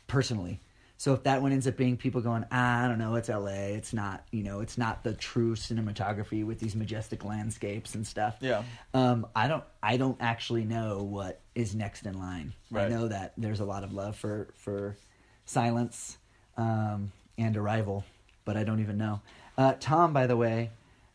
[0.07, 0.61] personally.
[1.03, 3.75] So if that one ends up being people going, ah, I don't know, it's L.A.
[3.75, 8.37] It's not, you know, it's not the true cinematography with these majestic landscapes and stuff.
[8.41, 8.63] Yeah.
[8.95, 12.53] Um, I don't, I don't actually know what is next in line.
[12.73, 14.97] I know that there's a lot of love for for
[15.45, 16.19] Silence
[16.57, 18.05] um, and Arrival,
[18.45, 19.23] but I don't even know.
[19.59, 20.71] Uh, Tom, by the way,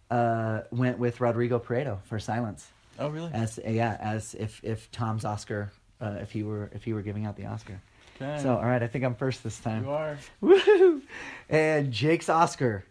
[0.09, 2.67] uh, went with Rodrigo Prieto for Silence
[2.99, 3.31] Oh really?
[3.33, 7.25] as yeah as if if Tom's Oscar uh, if he were if he were giving
[7.25, 7.79] out the Oscar.
[8.19, 8.41] Okay.
[8.41, 9.83] So all right, I think I'm first this time.
[9.83, 10.17] you are.
[10.41, 11.01] Woo!
[11.49, 12.85] And Jake's Oscar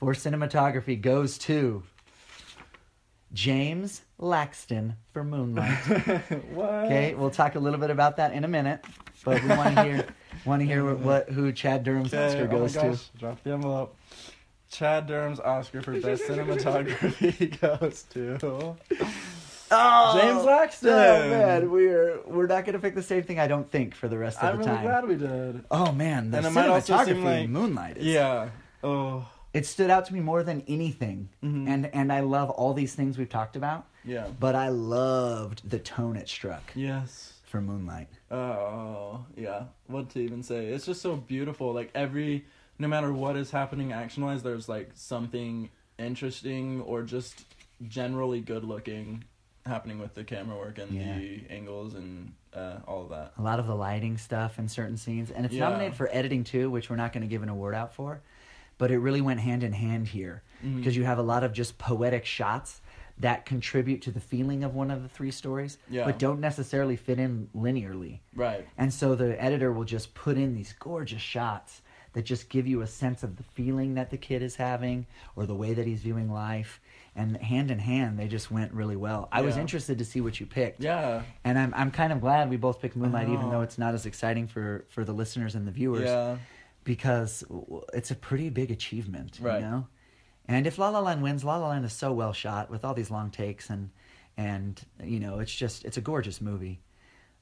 [0.00, 1.84] for cinematography goes to
[3.32, 5.78] James Laxton for Moonlight.
[6.52, 6.68] what?
[6.86, 8.84] Okay, we'll talk a little bit about that in a minute,
[9.24, 10.06] but we want to hear
[10.44, 12.98] want to hear what, what who Chad Durham's Okay, Oscar oh goes to.
[13.18, 13.96] Drop the envelope.
[14.72, 18.38] Chad Durham's Oscar for best cinematography goes to
[19.74, 20.90] Oh, James Laxton.
[20.92, 23.38] Oh man, we're we're not gonna pick the same thing.
[23.38, 24.86] I don't think for the rest of I'm the really time.
[24.86, 25.64] I'm really glad we did.
[25.70, 27.96] Oh man, the And it might also cinematography like- Moonlight.
[27.98, 28.48] Is, Yeah.
[28.84, 29.26] Oh.
[29.54, 31.68] it stood out to me more than anything, Mhm.
[31.68, 33.86] and and I love all these things we've talked about.
[34.04, 34.26] Yeah.
[34.38, 37.34] But I loved the tone it struck Yes.
[37.44, 38.08] for Moonlight.
[38.30, 39.64] Oh, yeah.
[39.86, 40.66] What to even say?
[40.66, 41.72] It's just so beautiful.
[41.72, 42.44] Like every,
[42.82, 47.44] no matter what is happening action wise, there's like something interesting or just
[47.88, 49.24] generally good looking
[49.64, 51.16] happening with the camera work and Yeah.
[51.18, 53.32] the angles and uh, all of that.
[53.38, 55.68] A lot of the lighting stuff in certain scenes, and it's Yeah.
[55.68, 58.20] nominated for editing too, which we're not going to give an award out for.
[58.78, 60.42] But it really went hand in hand here
[60.76, 62.80] because you have a lot of just poetic shots
[63.18, 66.04] that contribute to the feeling of one of the three stories, Yeah.
[66.04, 68.20] but don't necessarily fit in linearly.
[68.34, 68.66] Right.
[68.76, 71.82] And so the editor will just put in these gorgeous shots
[72.14, 75.46] that just give you a sense of the feeling that the kid is having or
[75.46, 76.80] the way that he's viewing life.
[77.14, 79.28] And hand in hand, they just went really well.
[79.30, 80.80] I was interested to see what you picked.
[80.82, 81.22] Yeah.
[81.44, 84.06] And I'm I'm kind of glad we both picked Moonlight, even though it's not as
[84.06, 86.38] exciting for for the listeners and the viewers, Yeah.
[86.84, 87.44] because
[87.92, 89.60] it's a pretty big achievement, Right.
[89.60, 89.86] you know.
[90.48, 92.94] And if La La Land wins, La La Land is so well shot with all
[92.94, 93.90] these long takes and
[94.38, 96.80] and you know it's just it's a gorgeous movie.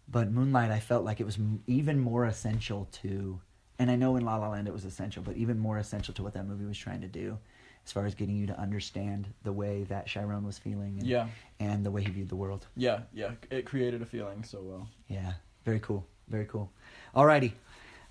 [0.08, 3.40] But Moonlight, I felt like it was m- even more essential to,
[3.80, 6.22] and I know in La La Land it was essential, but even more essential to
[6.22, 7.38] what that movie was trying to do,
[7.84, 11.26] as far as getting you to understand the way that Chiron was feeling, and, Yeah.
[11.58, 12.66] and the way he viewed the world.
[12.76, 13.00] Yeah.
[13.12, 13.32] Yeah.
[13.50, 14.86] It created a feeling so well.
[15.08, 15.32] Yeah,
[15.64, 16.70] very cool, very cool.
[17.16, 17.52] Alrighty,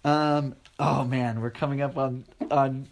[0.04, 2.88] um, oh man, we're coming up on on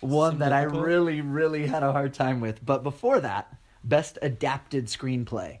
[0.00, 2.64] one Some that I really, really had a hard time with.
[2.64, 5.58] But before that, best adapted screenplay.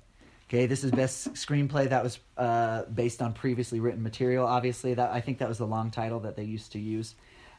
[0.48, 4.46] Okay, this is best screenplay that was uh, based on previously written material.
[4.46, 7.14] Obviously, that I think that was the long title that they used to use.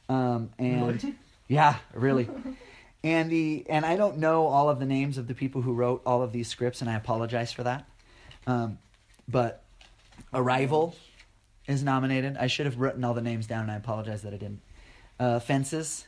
[0.10, 1.16] Um, and Really?
[1.48, 2.28] yeah, really.
[3.04, 6.02] and the and I don't know all of the names of the people who wrote
[6.04, 7.88] all of these scripts, and I apologize for that.
[8.48, 8.80] Um,
[9.28, 9.64] but
[10.34, 10.96] Arrival
[11.68, 12.38] is nominated.
[12.38, 14.62] I should have written all the names down, and I apologize that I didn't.
[15.20, 16.08] Uh, Fences,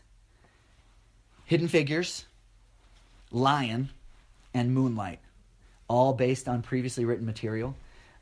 [1.45, 2.25] Hidden Figures,
[3.31, 3.91] Lion,
[4.53, 5.19] and Moonlight,
[5.91, 7.75] all based on previously written material.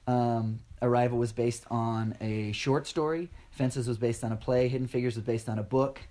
[0.08, 3.30] Um, Arrival was based on a short story.
[3.52, 4.68] Fences was based on a play.
[4.68, 6.02] Hidden Figures was based on a book.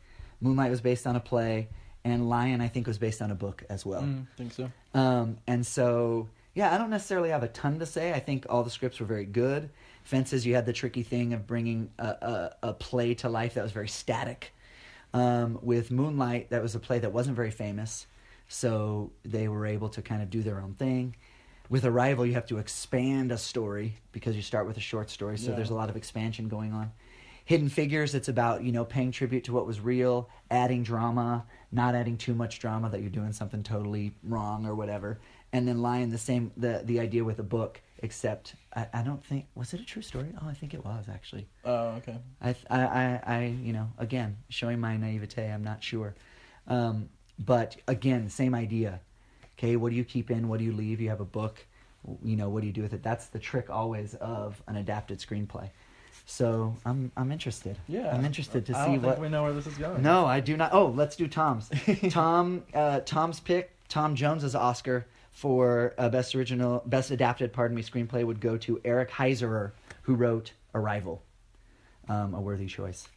[0.40, 1.68] Moonlight was based on a play,
[2.04, 4.02] and Lion I think was based on a book as well.
[4.02, 4.70] Mm, think so.
[4.94, 8.12] Um, and so, yeah, I don't necessarily have a ton to say.
[8.12, 9.70] I think all the scripts were very good.
[10.04, 13.64] Fences, you had the tricky thing of bringing a, a, a play to life that
[13.64, 14.54] was very static.
[15.12, 18.06] Um, with Moonlight, that was a play that wasn't very famous,
[18.46, 21.16] so they were able to kind of do their own thing.
[21.68, 25.36] With Arrival, you have to expand a story because you start with a short story,
[25.36, 25.56] so Yeah.
[25.56, 26.92] there's a lot of expansion going on.
[27.44, 31.94] Hidden Figures, it's about, you know, paying tribute to what was real, adding drama, not
[31.94, 35.18] adding too much drama that you're doing something totally wrong or whatever.
[35.52, 39.24] And then Lion, the same, the, the idea with a book, except I, I don't
[39.24, 40.28] think, was it a true story?
[40.42, 41.48] Oh, I think it was actually.
[41.64, 42.18] Oh, okay.
[42.42, 46.14] I, I, I, I, you know, again, showing my naivete, I'm not sure.
[46.66, 49.00] Um, but again, same idea.
[49.58, 50.48] Okay, what do you keep in?
[50.48, 51.00] What do you leave?
[51.00, 51.64] You have a book.
[52.22, 53.02] You know, what do you do with it?
[53.02, 55.68] That's the trick always of an adapted screenplay.
[56.26, 57.76] So I'm, I'm interested.
[57.88, 58.14] Yeah.
[58.14, 59.10] I'm interested to I see don't what.
[59.14, 60.02] think we know where this is going.
[60.02, 60.72] No, I do not.
[60.72, 61.70] Oh, let's do Tom's.
[62.10, 63.72] Tom, uh, Tom's pick.
[63.88, 68.80] Tom Jones's Oscar for uh, best original, best adapted, pardon me, screenplay would go to
[68.84, 69.70] Eric Heisserer,
[70.02, 71.22] who wrote Arrival.
[72.08, 73.08] Um, a worthy choice.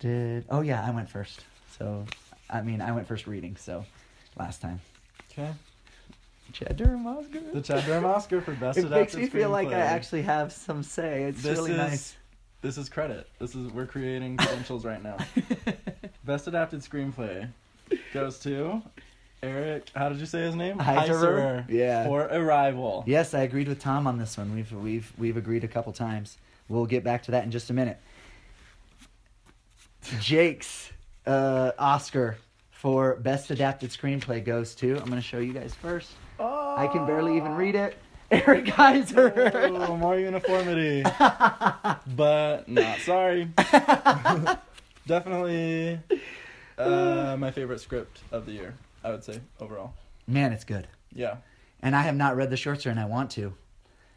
[0.00, 1.44] Did oh yeah, I went first.
[1.78, 2.04] So,
[2.50, 3.56] I mean, I went first reading.
[3.56, 3.84] So,
[4.36, 4.80] last time.
[5.36, 5.52] Okay.
[6.52, 7.40] Chad Durham Oscar.
[7.52, 10.82] The Chad Durham Oscar for best it makes me feel like I actually have some
[10.82, 11.24] say.
[11.24, 12.16] It's This really is nice.
[12.62, 13.28] this is credit.
[13.40, 15.16] This is we're creating credentials right now.
[16.24, 17.48] Best adapted screenplay
[18.14, 18.80] goes to
[19.42, 19.90] Eric.
[19.94, 20.78] How did you say his name?
[20.78, 21.68] Heisserer?
[21.68, 22.04] Yeah.
[22.06, 23.04] For Arrival.
[23.06, 24.54] Yes, I agreed with Tom on this one.
[24.54, 26.38] We've we've we've agreed a couple times.
[26.68, 27.98] We'll get back to that in just a minute.
[30.20, 30.90] Jake's
[31.26, 32.36] uh, Oscar
[32.84, 34.98] for best adapted screenplay goes to.
[34.98, 36.10] I'm going to show you guys first.
[36.38, 37.96] Oh, I can barely even read it.
[38.30, 39.54] Eric Heiser.
[39.88, 41.02] Oh, more uniformity.
[42.14, 43.48] but not sorry.
[45.06, 45.98] Definitely
[46.76, 49.94] uh, my favorite script of the year, I would say, overall.
[50.26, 50.86] Man, it's good.
[51.10, 51.36] Yeah.
[51.80, 53.54] And I have not read the short story, and I want to.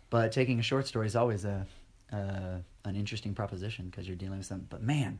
[0.10, 1.66] But taking a short story is always a
[2.12, 4.68] uh, an interesting proposition because you're dealing with something.
[4.70, 5.20] But man,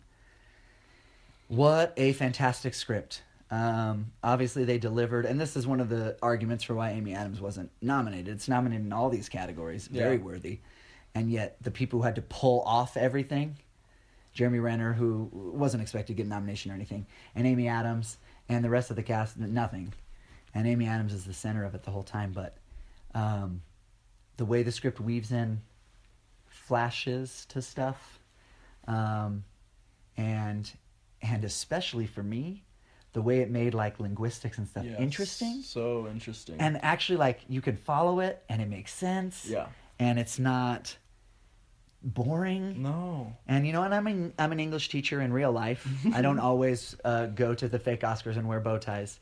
[1.48, 3.22] what a fantastic script!
[3.50, 7.40] Um, obviously, they delivered, and this is one of the arguments for why Amy Adams
[7.40, 8.28] wasn't nominated.
[8.30, 10.24] It's nominated in all these categories, very Yeah.
[10.24, 10.60] worthy,
[11.16, 13.58] and yet the people who had to pull off everything.
[14.34, 18.18] Jeremy Renner, who wasn't expected to get a nomination or anything, and Amy Adams,
[18.50, 19.94] and the rest of the cast, nothing.
[20.54, 22.34] And Amy Adams is the center of it the whole time.
[22.34, 22.58] But
[23.16, 23.62] um,
[24.36, 25.62] the way the script weaves in
[26.48, 28.20] flashes to stuff,
[28.88, 29.44] um,
[30.18, 30.72] and
[31.22, 32.64] and especially for me,
[33.18, 35.00] the way it made like linguistics and stuff Yes.
[35.00, 36.56] interesting, So interesting.
[36.60, 39.68] and actually like you can follow it and it makes sense, yeah.
[40.00, 40.96] and it's not
[42.04, 42.82] boring.
[42.84, 43.36] No.
[43.48, 45.88] And you know, and I'm an I'm an English teacher in real life.
[46.14, 49.20] I don't always uh, go to the fake Oscars and wear bow ties,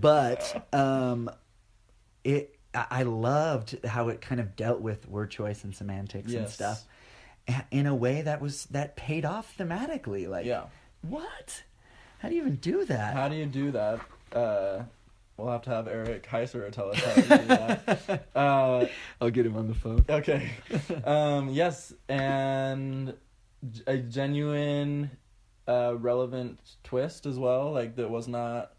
[0.00, 1.30] but um,
[2.24, 6.48] it I I loved how it kind of dealt with word choice and semantics and
[6.48, 6.84] stuff
[7.70, 10.28] in a way that was that paid off thematically.
[10.28, 10.64] Like, Yeah.
[11.02, 11.62] what?
[12.20, 13.14] How do you even do that?
[13.14, 14.00] How do you do that?
[14.32, 14.82] Uh,
[15.36, 18.26] we'll have to have Eric Heiser tell us how to do that.
[18.34, 18.86] Uh,
[19.20, 20.04] I'll get him on the phone.
[20.08, 20.50] okay.
[21.04, 23.14] Um, yes, and
[23.86, 25.10] a genuine
[25.66, 27.72] uh, relevant twist as well.
[27.72, 28.72] Like that was not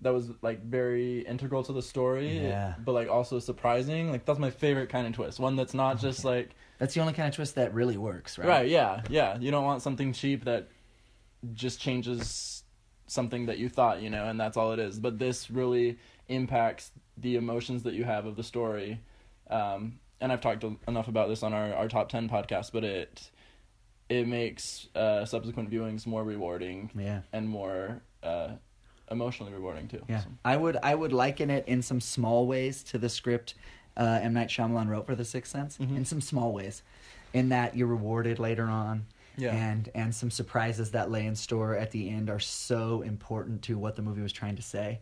[0.00, 2.38] that was like very integral to the story.
[2.38, 2.74] Yeah.
[2.84, 4.10] But like also surprising.
[4.10, 5.38] Like that's my favorite kind of twist.
[5.38, 8.48] One that's not just like That's the only kind of twist that really works, right?
[8.48, 8.68] right.
[8.68, 9.02] Yeah.
[9.08, 9.38] Yeah.
[9.38, 10.68] You don't want something cheap that
[11.54, 12.63] just changes
[13.14, 14.98] something that you thought you know, and that's all it is.
[14.98, 15.96] But this really
[16.28, 19.00] impacts the emotions that you have of the story.
[19.48, 23.30] Um, and I've talked enough about this on our, our top ten podcast, but it
[24.10, 27.20] it makes uh, subsequent viewings more rewarding Yeah.
[27.32, 28.50] and more uh,
[29.10, 30.02] emotionally rewarding too.
[30.08, 33.54] Yeah, So- I would I would liken it in some small ways to the script
[33.96, 35.78] uh, M Night Shyamalan wrote for The Sixth Sense.
[35.78, 35.96] Mhm.
[35.96, 36.82] In some small ways,
[37.32, 39.52] in that you're rewarded later on, Yeah.
[39.54, 43.76] and and some surprises that lay in store at the end are so important to
[43.78, 45.00] what the movie was trying to say.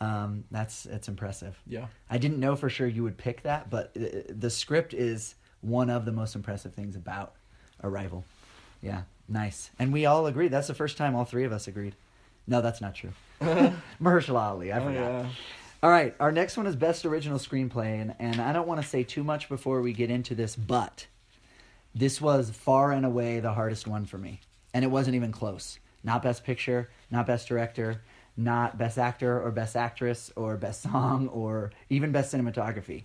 [0.00, 1.60] Um, that's it's impressive.
[1.66, 1.86] Yeah.
[2.10, 5.90] I didn't know for sure you would pick that, but uh, the script is one
[5.90, 7.34] of the most impressive things about
[7.84, 8.24] Arrival.
[8.80, 9.70] Yeah, nice.
[9.78, 10.48] And we all agree.
[10.48, 11.94] That's the first time all three of us agreed.
[12.48, 13.12] No, that's not true.
[14.00, 14.94] Mahershala Ali, I Oh, forgot.
[15.00, 15.28] yeah.
[15.84, 18.86] All right, our next one is best original screenplay, and, and I don't want to
[18.86, 21.06] say too much before we get into this, but
[21.94, 24.40] this was far and away the hardest one for me,
[24.72, 25.78] and it wasn't even close.
[26.04, 28.02] Not best picture, not best director,
[28.36, 33.04] not best actor or best actress or best song or even best cinematography.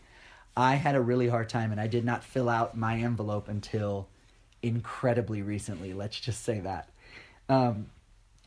[0.56, 4.08] I had a really hard time, and I did not fill out my envelope until
[4.64, 5.94] incredibly recently.
[5.94, 6.90] Let's just say that.
[7.48, 7.92] Um,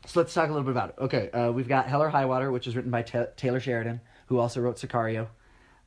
[0.05, 0.95] so let's talk a little bit about it.
[0.99, 4.01] Okay, uh, we've got Hell or High Water, which is written by Ta Taylor Sheridan,
[4.27, 5.27] who also wrote Sicario.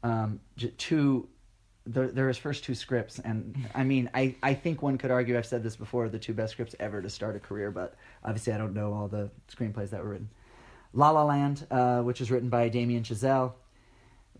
[0.03, 0.41] Um,
[0.79, 1.29] two,
[1.87, 5.37] there, there his first two scripts, and I mean, I, I think one could argue,
[5.37, 7.95] I've said this before, the two best scripts ever to start a career, but
[8.25, 10.31] obviously I don't know all the screenplays that were written.
[10.95, 13.53] La La Land, uh, which is written by Damien Chazelle.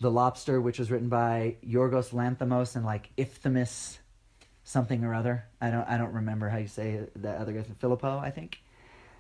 [0.01, 3.99] The Lobster, which was written by Yorgos Lanthimos and like Efthymis
[4.65, 5.45] something or other.
[5.61, 7.65] I don't I don't remember how you say the other guy.
[7.81, 8.59] Filippou, I think.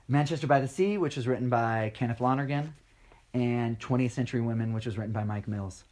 [0.09, 2.75] Manchester by the Sea, which was written by Kenneth Lonergan,
[3.33, 5.85] and 20th Century Women, which was written by Mike Mills.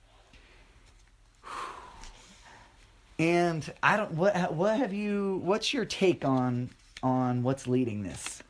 [3.23, 6.71] And I don't what what have you what's your take on
[7.05, 8.43] on what's leading this?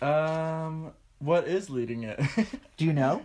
[0.00, 2.20] Um, what is leading it?
[2.76, 3.22] Do you know?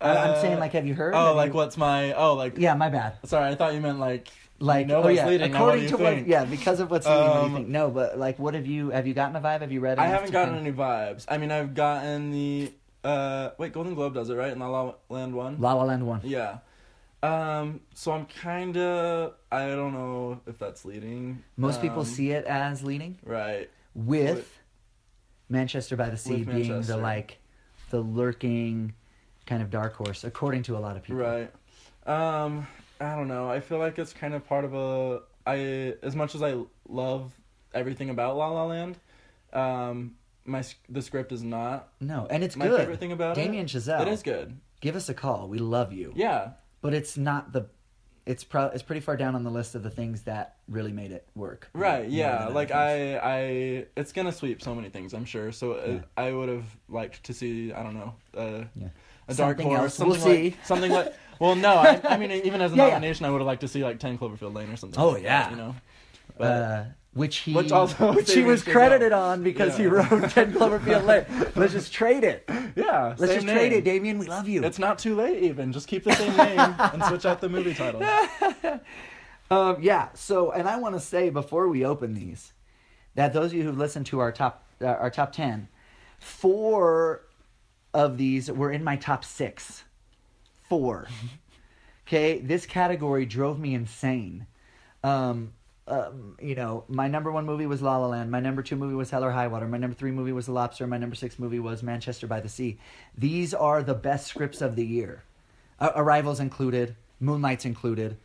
[0.00, 1.14] I- I'm Uh, saying like have you heard?
[1.14, 2.12] oh, Have like you- what's my?
[2.12, 3.14] Oh, like Yeah, my bad.
[3.24, 5.52] Sorry, I thought you meant like Like know oh yeah, leading.
[5.52, 7.68] now what according to what yeah, because of what's leading, what do Um, you think?
[7.68, 9.60] No, but like what have you have you gotten a vibe?
[9.60, 10.00] Have you read it?
[10.00, 11.24] I haven't gotten any vibes.
[11.28, 12.72] I mean, I've gotten the
[13.04, 15.60] uh wait, Golden Globe does it right in La La Land one.
[15.60, 16.20] La La Land one.
[16.24, 16.58] Yeah.
[17.22, 17.80] Um.
[17.94, 19.34] So I'm kind of.
[19.50, 21.42] I don't know if that's leading.
[21.56, 23.68] Most people Um, see it as leading Right.
[23.94, 24.58] with With-
[25.48, 27.38] Manchester by the Sea being the like
[27.90, 28.92] the lurking
[29.46, 31.20] kind of dark horse, according to a lot of people.
[31.22, 31.50] Right.
[32.06, 32.66] Um.
[33.00, 33.48] I don't know.
[33.48, 35.20] I feel like it's kind of part of a.
[35.46, 36.56] I as much as I
[36.88, 37.32] love
[37.74, 38.98] everything about La La Land,
[39.52, 42.80] um, my the script is not No, and it's my good.
[42.80, 43.68] favorite thing about Damien it.
[43.70, 44.02] Chazelle.
[44.02, 44.58] It is good.
[44.80, 45.48] Give us a call.
[45.48, 46.12] We love you.
[46.14, 46.50] Yeah.
[46.80, 47.66] But it's not the.
[48.26, 48.66] It's pro.
[48.66, 51.70] It's pretty far down on the list of the things that really made it work.
[51.72, 52.02] Right.
[52.02, 52.48] More Yeah.
[52.48, 52.70] Like.
[52.70, 53.16] I.
[53.16, 53.86] I.
[53.96, 55.14] It's gonna sweep so many things.
[55.14, 55.50] I'm sure.
[55.50, 56.00] So uh Yeah.
[56.16, 57.72] I would have liked to see.
[57.72, 58.14] I don't know.
[58.36, 58.88] Uh, Yeah.
[59.28, 59.80] A dark Something horse.
[59.80, 59.98] else.
[59.98, 60.58] We'll something like, see.
[60.64, 61.14] Something like.
[61.38, 61.74] Well, no.
[61.74, 63.26] I, I mean, even as a Yeah, yeah.
[63.26, 65.00] I would have liked to see like Ten Cloverfield Lane or something.
[65.00, 65.44] Oh, like yeah.
[65.44, 65.74] That, you know.
[66.36, 71.04] But, uh, which he Which which he was credited on because he wrote Ten Cloverfield
[71.04, 71.50] Lane.
[71.56, 72.44] Let's just trade it.
[72.76, 73.14] yeah.
[73.18, 74.18] Let's just trade it, Damien.
[74.18, 74.62] We love you.
[74.64, 75.42] It's not too late.
[75.42, 78.02] Even just keep the same name and switch out the movie title.
[79.50, 80.08] Um, yeah.
[80.12, 82.52] So, and I want to say before we open these,
[83.14, 85.68] that those of you who've listened to our top uh, our top ten,
[86.18, 87.22] four
[87.94, 89.84] of these were in my top six.
[90.68, 91.08] Four.
[92.06, 94.46] Okay, this category drove me insane.
[95.02, 95.54] Um,
[95.88, 98.30] um, you know, my number one movie was La La Land.
[98.30, 99.66] My number two movie was Hell or High Water.
[99.66, 100.86] My number three movie was The Lobster.
[100.86, 102.78] My number six movie was Manchester by the Sea.
[103.16, 105.22] These are the best scripts of the year.
[105.80, 108.16] Uh, Arrivals included, Moonlight's included,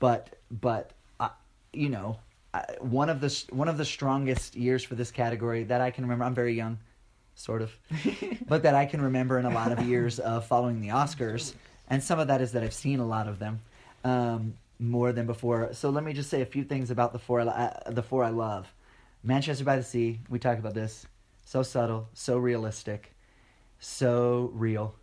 [0.00, 1.28] but but uh,
[1.72, 2.18] you know,
[2.54, 6.04] uh, one of the one of the strongest years for this category that I can
[6.04, 6.24] remember.
[6.24, 6.78] I'm very young,
[7.34, 7.72] sort of,
[8.48, 11.54] but that I can remember in a lot of years of following the Oscars,
[11.88, 13.60] and some of that is that I've seen a lot of them
[14.04, 15.72] um, more than before.
[15.72, 18.24] So let me just say a few things about the four I, uh, the four
[18.24, 18.72] I love.
[19.22, 20.20] Manchester by the Sea.
[20.28, 21.06] We talk about this.
[21.44, 23.14] So subtle, so realistic,
[23.78, 24.94] so real,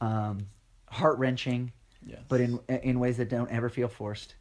[0.00, 0.46] um,
[0.88, 1.72] heart wrenching,
[2.04, 2.20] Yes.
[2.28, 4.34] but in in ways that don't ever feel forced.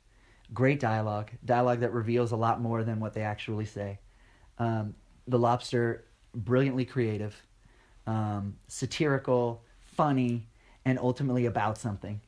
[0.54, 4.00] Great dialogue, dialogue that reveals a lot more than what they actually say.
[4.58, 4.96] Um,
[5.28, 7.36] the Lobster, brilliantly creative,
[8.08, 10.48] um, satirical, funny,
[10.86, 12.22] and ultimately about something.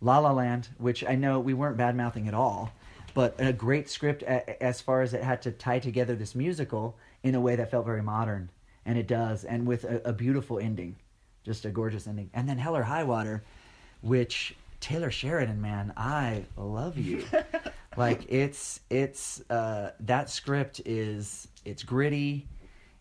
[0.00, 2.72] La La Land, which I know we weren't bad mouthing at all,
[3.14, 7.34] but a great script as far as it had to tie together this musical in
[7.34, 8.50] a way that felt very modern
[8.86, 10.94] and it does, and with a, a beautiful ending,
[11.44, 12.30] just a gorgeous ending.
[12.32, 13.42] And then Hell or High Water,
[14.00, 17.24] which Taylor Sheridan, man, I love you.
[17.96, 22.46] like it's it's uh, that script is it's gritty,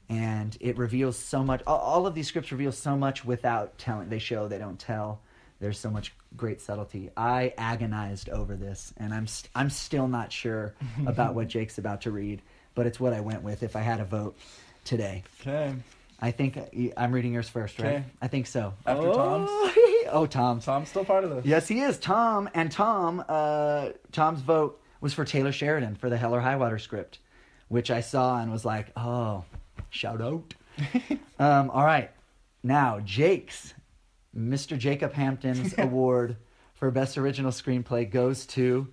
[0.10, 1.62] and it reveals so much.
[1.68, 4.10] All, all of these scripts reveal so much without telling.
[4.10, 5.22] They show, they don't tell.
[5.60, 7.10] There's so much great subtlety.
[7.16, 10.74] I agonized over this, and I'm st- I'm still not sure
[11.06, 12.42] about what Jake's about to read,
[12.74, 14.38] but it's what I went with if I had a vote
[14.84, 15.24] today.
[15.42, 15.74] Okay.
[16.20, 16.58] I think
[16.96, 17.96] I'm reading yours first, right?
[17.96, 18.04] Okay.
[18.22, 18.74] I think so.
[18.86, 19.74] After oh,
[20.12, 20.62] oh, Tom.
[20.62, 21.46] Tom's still part of this.
[21.46, 21.98] Yes, he is.
[21.98, 23.24] Tom and Tom.
[23.28, 27.20] Uh, Tom's vote was for Taylor Sheridan for the Hell or High Water script,
[27.68, 29.44] which I saw and was like, oh,
[29.90, 30.54] shout out.
[31.40, 32.12] um, all right,
[32.64, 33.74] now Jake's
[34.38, 34.78] Mr.
[34.78, 36.38] Jacob Hampton's award
[36.74, 38.88] for best original screenplay goes to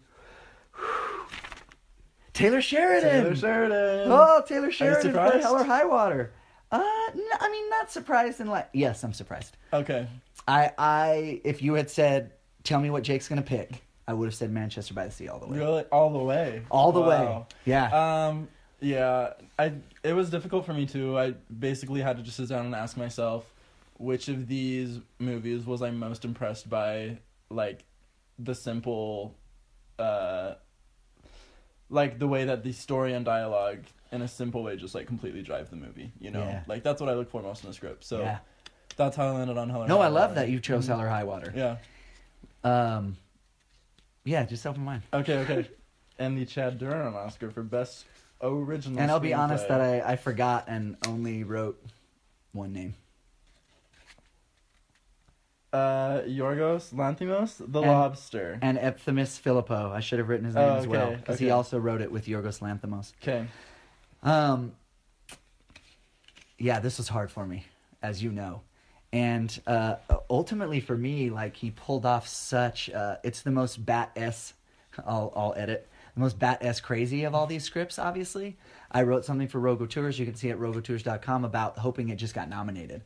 [2.32, 3.10] Taylor Sheridan.
[3.24, 4.08] Taylor Sheridan.
[4.10, 5.18] Oh, Taylor Sheridan for?
[5.38, 6.32] Hell or High Water.
[6.70, 8.68] Uh, n- I mean, not surprised in like.
[8.72, 9.56] Yes, I'm surprised.
[9.72, 10.06] Okay.
[10.48, 12.32] I, I, if you had said,
[12.64, 15.38] "Tell me what Jake's gonna pick," I would have said Manchester by the Sea all
[15.38, 15.58] the way.
[15.58, 15.82] Really?
[15.84, 16.62] All the way.
[16.70, 17.44] All the way.
[17.66, 18.26] Yeah.
[18.28, 18.48] Um.
[18.80, 19.34] Yeah.
[19.58, 19.74] I.
[20.02, 21.18] It was difficult for me too.
[21.18, 23.51] I basically had to just sit down and ask myself,
[23.94, 27.18] which of these movies was I most impressed by?
[27.50, 27.84] Like,
[28.38, 29.34] the simple,
[29.98, 30.54] uh,
[31.90, 33.80] like the way that the story and dialogue
[34.10, 36.12] in a simple way just like completely drive the movie.
[36.18, 36.62] You know, Yeah.
[36.66, 38.04] like that's what I look for most in a script.
[38.04, 38.38] So yeah.
[38.96, 40.40] that's how I landed on Hell or No, I love Water.
[40.40, 41.52] that you chose Hell or High Water.
[41.54, 41.76] Yeah.
[42.64, 43.16] Um.
[44.24, 45.02] Yeah, just open mind.
[45.12, 45.38] Okay.
[45.38, 45.68] Okay.
[46.18, 48.04] and the Chad Durham Oscar for best
[48.40, 49.00] original.
[49.00, 49.68] And I'll be honest screenplay.
[49.68, 51.82] that I, I forgot and only wrote
[52.52, 52.94] one name.
[55.72, 58.58] Uh, Yorgos Lanthimos, The And- Lobster.
[58.60, 59.90] And Epthemus Filippou.
[59.92, 62.12] I should have written his name Oh, as well okay, because he also wrote it
[62.12, 63.12] with Yorgos Lanthimos.
[63.22, 63.46] Okay.
[64.22, 64.72] Um,
[66.58, 67.64] yeah, this was hard for me,
[68.02, 68.60] as you know,
[69.12, 69.96] and uh,
[70.30, 72.88] ultimately for me, like he pulled off such.
[72.90, 74.54] Uh, it's the most bat s.
[75.06, 77.98] I'll I'll edit the most bat s crazy of all these scripts.
[77.98, 78.58] Obviously,
[78.90, 80.18] I wrote something for Rogue Auteurs.
[80.18, 83.02] You can see it at rogueauteurs.com about hoping it just got nominated,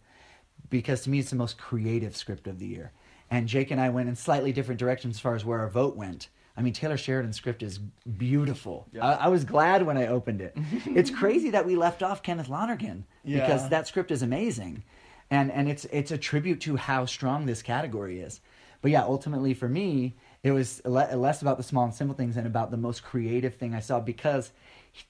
[0.71, 2.93] because to me it's the most creative script of the year.
[3.31, 5.97] And Jake and I went in slightly different directions as far as where our vote
[5.97, 6.29] went.
[6.57, 8.87] I mean, Taylor Sheridan's script is beautiful.
[8.93, 9.05] Yeah.
[9.05, 10.57] I, I was glad when I opened it.
[10.87, 13.69] it's crazy that we left off Kenneth Lonergan because Yeah.
[13.69, 14.83] that script is amazing,
[15.31, 18.41] and and it's it's a tribute to how strong this category is.
[18.81, 22.37] But yeah, ultimately for me, it was le- less about the small and simple things
[22.37, 24.53] and about the most creative thing I saw because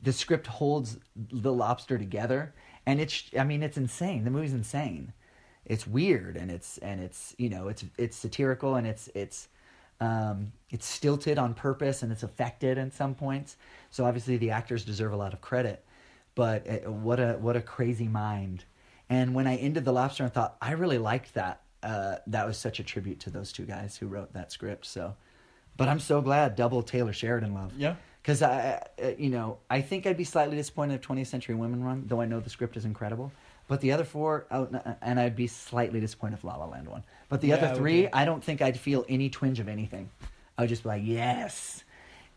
[0.03, 2.55] the script holds the lobster together,
[2.87, 4.25] and it's I mean it's insane.
[4.25, 5.13] The movie's insane.
[5.67, 9.49] It's weird and it's and it's you know it's it's satirical and it's it's
[10.01, 13.57] um, it's stilted on purpose and it's affected in some points.
[13.91, 15.85] So obviously the actors deserve a lot of credit.
[16.35, 18.65] But uh, what a what a crazy mind.
[19.09, 21.63] And when I ended the lobster, I thought I really liked that.
[21.83, 24.87] Uh, that was such a tribute to those two guys who wrote that script.
[24.87, 25.15] So,
[25.77, 27.73] but I'm so glad double Taylor Sheridan love.
[27.77, 27.95] Yeah.
[28.21, 28.83] Because I,
[29.19, 32.27] you know, I think I'd be slightly disappointed if 20th Century Women run, though I
[32.27, 33.31] know the script is incredible.
[33.69, 34.69] But the other four, oh,
[35.03, 37.03] and I'd be slightly disappointed if La La Land won.
[37.29, 38.09] But the Yeah, other three.
[38.13, 40.09] I don't think I'd feel any twinge of anything.
[40.57, 41.83] I would just be like, yes.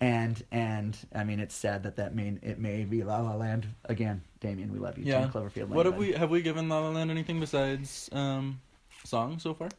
[0.02, 3.68] And and I mean, it's sad that that mean it may be La La Land
[3.86, 4.22] again.
[4.40, 5.04] Damien, we love you.
[5.06, 5.20] Yeah.
[5.20, 6.12] 10 Cloverfield Lane, What have buddy.
[6.14, 8.60] we have we given La La Land anything besides um
[9.04, 9.70] songs so far?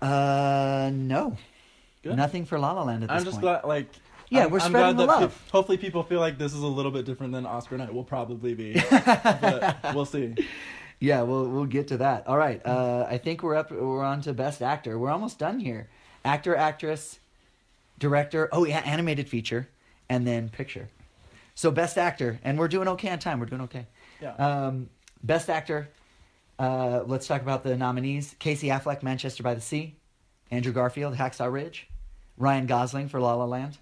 [0.00, 1.36] Uh, no,
[2.02, 2.16] Good.
[2.16, 3.42] nothing for La La Land at this I'm just point.
[3.42, 3.88] glad like
[4.30, 5.44] Yeah, I'm- we're I'm spreading glad the that love.
[5.46, 8.04] pe- hopefully people feel like this is a little bit different than Oscar night will
[8.04, 8.74] probably be.
[8.90, 10.34] but we'll see.
[11.04, 12.26] Yeah, we'll we'll get to that.
[12.26, 12.64] All right.
[12.64, 13.70] Uh, I think we're up.
[13.70, 14.98] We're on to best actor.
[14.98, 15.90] We're almost done here.
[16.24, 17.18] Actor, actress,
[17.98, 18.48] director.
[18.52, 19.68] Oh yeah, animated feature,
[20.08, 20.88] and then picture.
[21.54, 23.38] So best actor, and we're doing okay on time.
[23.38, 23.86] We're doing okay.
[24.22, 24.34] Yeah.
[24.36, 24.88] Um,
[25.22, 25.90] best actor.
[26.58, 29.96] Uh, let's talk about the nominees: Casey Affleck, Manchester by the Sea;
[30.50, 31.86] Andrew Garfield, Hacksaw Ridge;
[32.38, 33.76] Ryan Gosling for La La Land;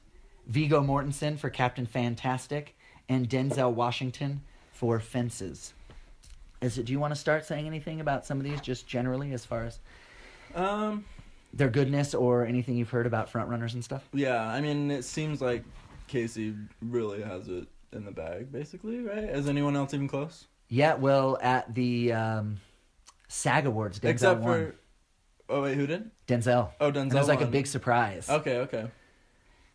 [0.49, 2.75] Viggo Mortensen for Captain Fantastic;
[3.09, 4.41] and Denzel Washington
[4.73, 5.73] for Fences.
[6.63, 6.87] Is it?
[6.87, 9.65] Do you want to start saying anything about some of these, just generally, as far
[9.65, 9.79] as
[10.55, 11.05] Um
[11.55, 14.09] their goodness or anything you've heard about frontrunners and stuff?
[14.15, 15.65] yeah, I mean it seems like
[16.09, 19.25] Casey really has it in the bag basically, right?
[19.25, 20.47] Is anyone else even close?
[20.69, 22.61] Yeah, well, at the um,
[23.29, 24.53] SAG Awards, Denzel Except won.
[24.53, 24.75] for
[25.51, 26.11] Oh wait, who did?
[26.27, 26.71] Denzel.
[26.81, 27.03] Oh, Denzel.
[27.03, 28.31] And it was like a big surprise.
[28.31, 28.87] Okay, okay.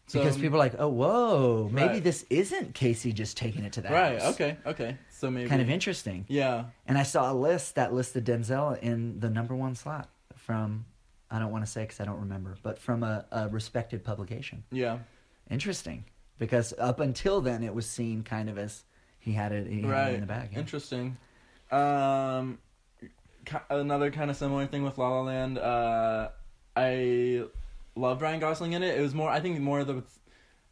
[0.07, 2.03] So, because people are like, oh, whoa, maybe Right.
[2.03, 3.91] this isn't Casey just taking it to that.
[3.91, 4.97] Right, house." okay, okay.
[5.09, 6.23] So maybe Kind of interesting.
[6.29, 6.65] Yeah.
[6.87, 10.85] And I saw a list that listed Denzel in the number one slot from,
[11.29, 14.63] I don't want to say because I don't remember, but from a, a respected publication.
[14.71, 14.99] Yeah.
[15.49, 16.05] Interesting.
[16.39, 18.83] Because up until then, it was seen kind of as
[19.19, 20.49] he had it, he had it in the bag.
[20.53, 20.59] yeah.
[20.59, 21.17] Interesting.
[21.69, 22.59] Um,
[23.69, 25.57] another kind of similar thing with La La Land.
[25.57, 26.29] Uh,
[26.77, 27.43] I
[27.97, 28.97] loved Ryan Gosling in it.
[28.97, 30.03] It was more, I think, more the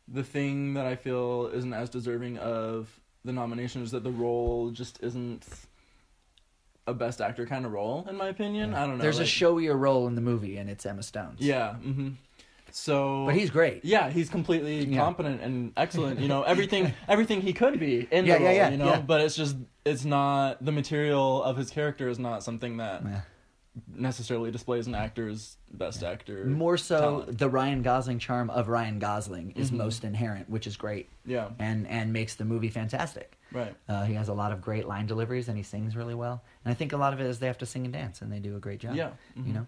[0.08, 2.88] the thing that I feel isn't as deserving of
[3.24, 5.46] the nomination is that the role just isn't
[6.88, 8.76] a best actor kind of role, in my opinion.
[8.76, 9.02] I don't know.
[9.02, 11.42] There's a showier role in the movie, and it's Emma Stone's.
[11.42, 11.74] Yeah.
[11.76, 12.10] hmm
[12.72, 13.84] So, but he's great.
[13.84, 15.00] yeah, he's completely Yeah.
[15.00, 16.20] competent and excellent.
[16.20, 18.56] You know, everything everything he could be in Yeah, the yeah, role.
[18.58, 19.02] yeah, you know, yeah.
[19.02, 19.56] but it's just
[19.86, 23.22] it's not the material of his character is not something that Yeah.
[23.94, 26.46] Necessarily displays an actor's best actor.
[26.46, 27.38] More so, talent.
[27.40, 29.78] the Ryan Gosling charm of Ryan Gosling is Mhm.
[29.78, 31.50] most inherent, which is great, Yeah.
[31.60, 33.38] and and makes the movie fantastic.
[33.52, 33.76] Right.
[33.90, 36.42] Uh, he has a lot of great line deliveries, and he sings really well.
[36.64, 38.32] And I think a lot of it is they have to sing and dance, and
[38.32, 38.96] they do a great job.
[38.96, 39.12] Yeah.
[39.36, 39.54] you mhm.
[39.54, 39.68] know.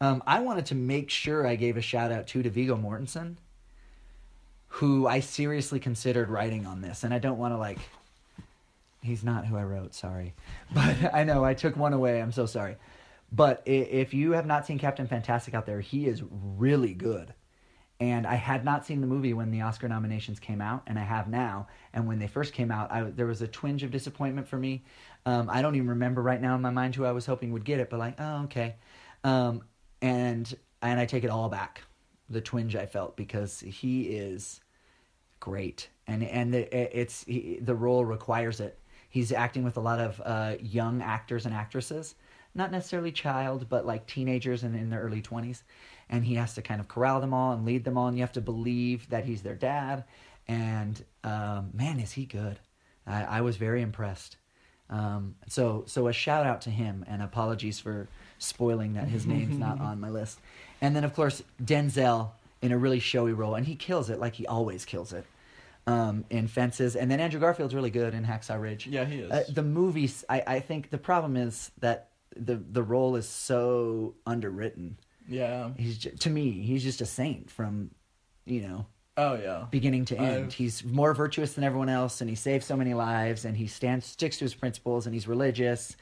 [0.00, 3.36] Um, I wanted to make sure I gave a shout out too to Viggo Mortensen,
[4.68, 7.78] who I seriously considered writing on this, and I don't want to like.
[9.00, 10.34] He's not who I wrote, sorry,
[10.74, 12.20] but I know I took one away.
[12.20, 12.76] I'm so sorry,
[13.30, 17.34] but if you have not seen Captain Fantastic out there, he is really good.
[18.00, 21.02] And I had not seen the movie when the Oscar nominations came out, and I
[21.02, 21.66] have now.
[21.92, 24.84] And when they first came out, I, there was a twinge of disappointment for me.
[25.26, 27.64] Um, I don't even remember right now in my mind who I was hoping would
[27.64, 28.76] get it, but like, oh, okay.
[29.24, 29.64] Um,
[30.00, 31.82] and and I take it all back,
[32.30, 34.60] the twinge I felt because he is
[35.40, 38.78] great, and and the, it's he, the role requires it.
[39.10, 42.14] He's acting with a lot of uh, young actors and actresses,
[42.58, 45.62] not necessarily child, but like teenagers and in their early twenties,
[46.10, 48.22] and he has to kind of corral them all and lead them all, and you
[48.22, 50.04] have to believe that he's their dad.
[50.46, 52.58] And um, man, is he good!
[53.06, 54.36] I, I was very impressed.
[54.90, 59.58] Um, so so a shout out to him and apologies for spoiling that his name's
[59.58, 60.40] not on my list.
[60.80, 62.30] And then of course Denzel
[62.60, 65.24] in a really showy role, and he kills it like he always kills it
[65.88, 66.96] um, in Fences.
[66.96, 68.86] And then Andrew Garfield's really good in Hacksaw Ridge.
[68.86, 69.30] Yeah, he is.
[69.30, 72.07] Uh, the movies, I, I think the problem is that
[72.38, 74.98] the the role is so underwritten.
[75.28, 75.70] yeah.
[75.76, 77.90] He's ju- to me, he's just a saint from,
[78.46, 78.86] you know,
[79.16, 79.66] Oh yeah.
[79.70, 80.44] beginning to end.
[80.46, 83.66] I've- He's more virtuous than everyone else, and he saves so many lives, and he
[83.66, 85.96] stands sticks to his principles, and he's religious,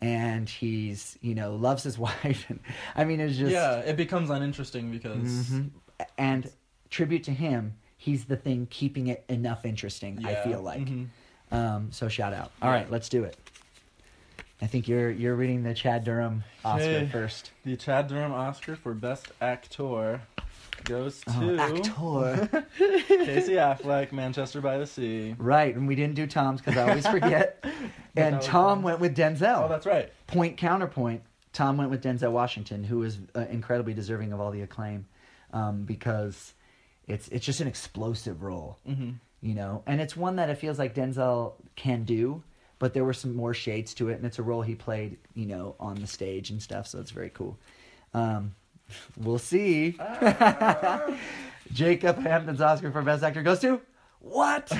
[0.00, 2.60] and he's you know loves his wife, and
[2.96, 5.18] I mean it's just yeah, it becomes uninteresting because
[5.50, 5.70] Mhm.
[6.18, 6.50] and
[6.90, 7.74] tribute to him.
[7.96, 10.24] He's the thing keeping it enough interesting.
[10.26, 10.86] I feel like.
[10.86, 11.06] mhm.
[11.52, 12.50] Um, so shout out.
[12.60, 12.76] All Yeah.
[12.78, 13.36] right, let's do it.
[14.64, 17.08] I think you're you're reading the Chad Durham Oscar Okay.
[17.12, 17.50] first.
[17.64, 20.22] the Chad Durham Oscar for Best Actor
[20.86, 21.56] goes to
[21.98, 22.64] Oh, actor.
[23.24, 25.34] Casey Affleck, Manchester by the Sea.
[25.38, 27.62] right, and we didn't do Tom's because I always forget.
[28.16, 28.82] and Tom fun.
[28.84, 29.64] went with Denzel.
[29.64, 30.10] Oh, that's right.
[30.28, 31.20] point counterpoint,
[31.52, 35.04] Tom went with Denzel Washington, who is uh, incredibly deserving of all the acclaim,
[35.52, 36.54] um, because
[37.06, 39.10] it's it's just an explosive role, hmm
[39.42, 42.42] you know, and it's one that it feels like Denzel can do,
[42.84, 45.46] but there were some more shades to it, and it's a role he played, you
[45.46, 47.56] know, on the stage and stuff, so it's very cool.
[48.12, 48.54] Um,
[49.16, 49.92] we'll see.
[51.72, 53.80] Jacob Hampton's Oscar for Best Actor goes to
[54.20, 54.70] what?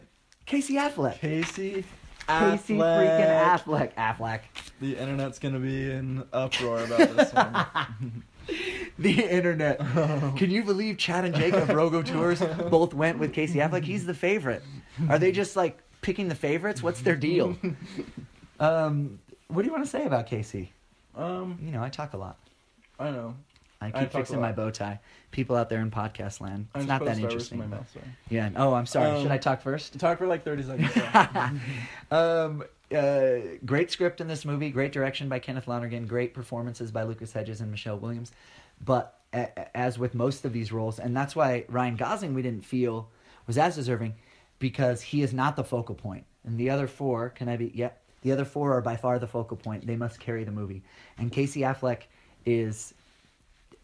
[0.44, 1.14] Casey Affleck.
[1.14, 1.86] Casey
[2.28, 3.00] Casey Affleck.
[3.00, 3.94] freaking Affleck.
[3.94, 4.40] Affleck.
[4.82, 8.22] The internet's gonna be in uproar about this one.
[8.98, 9.78] The internet.
[10.36, 13.84] Can you believe Chad and Jacob Rogue Auteurs both went with Casey Affleck?
[13.84, 14.62] He's the favorite.
[15.08, 16.82] Are they just like picking the favorites?
[16.82, 17.56] What's their deal?
[18.60, 20.72] Um, what do you want to say about Casey?
[21.16, 22.38] um, You know, I talk a lot.
[23.00, 23.34] I know.
[23.80, 25.00] I I keep a fixing my bow tie.
[25.32, 27.58] People out there in podcast land, it's I'm not that interesting.
[27.58, 27.96] but- mouth.
[28.30, 28.50] Yeah.
[28.54, 29.10] Oh, I'm sorry.
[29.10, 29.98] Um, Should I talk first?
[29.98, 31.60] Talk for like 30 seconds.
[32.12, 32.64] um,
[32.96, 37.32] uh, great script in this movie, great direction by Kenneth Lonergan, great performances by Lucas
[37.32, 38.30] Hedges and Michelle Williams.
[38.82, 42.64] But a- as with most of these roles, and that's why Ryan Gosling we didn't
[42.64, 43.08] feel
[43.48, 44.14] was as deserving
[44.58, 46.24] because he is not the focal point.
[46.44, 47.72] And the other four, can I be?
[47.74, 48.00] Yep.
[48.22, 49.86] The other four are by far the focal point.
[49.86, 50.82] They must carry the movie.
[51.18, 52.02] And Casey Affleck
[52.46, 52.94] is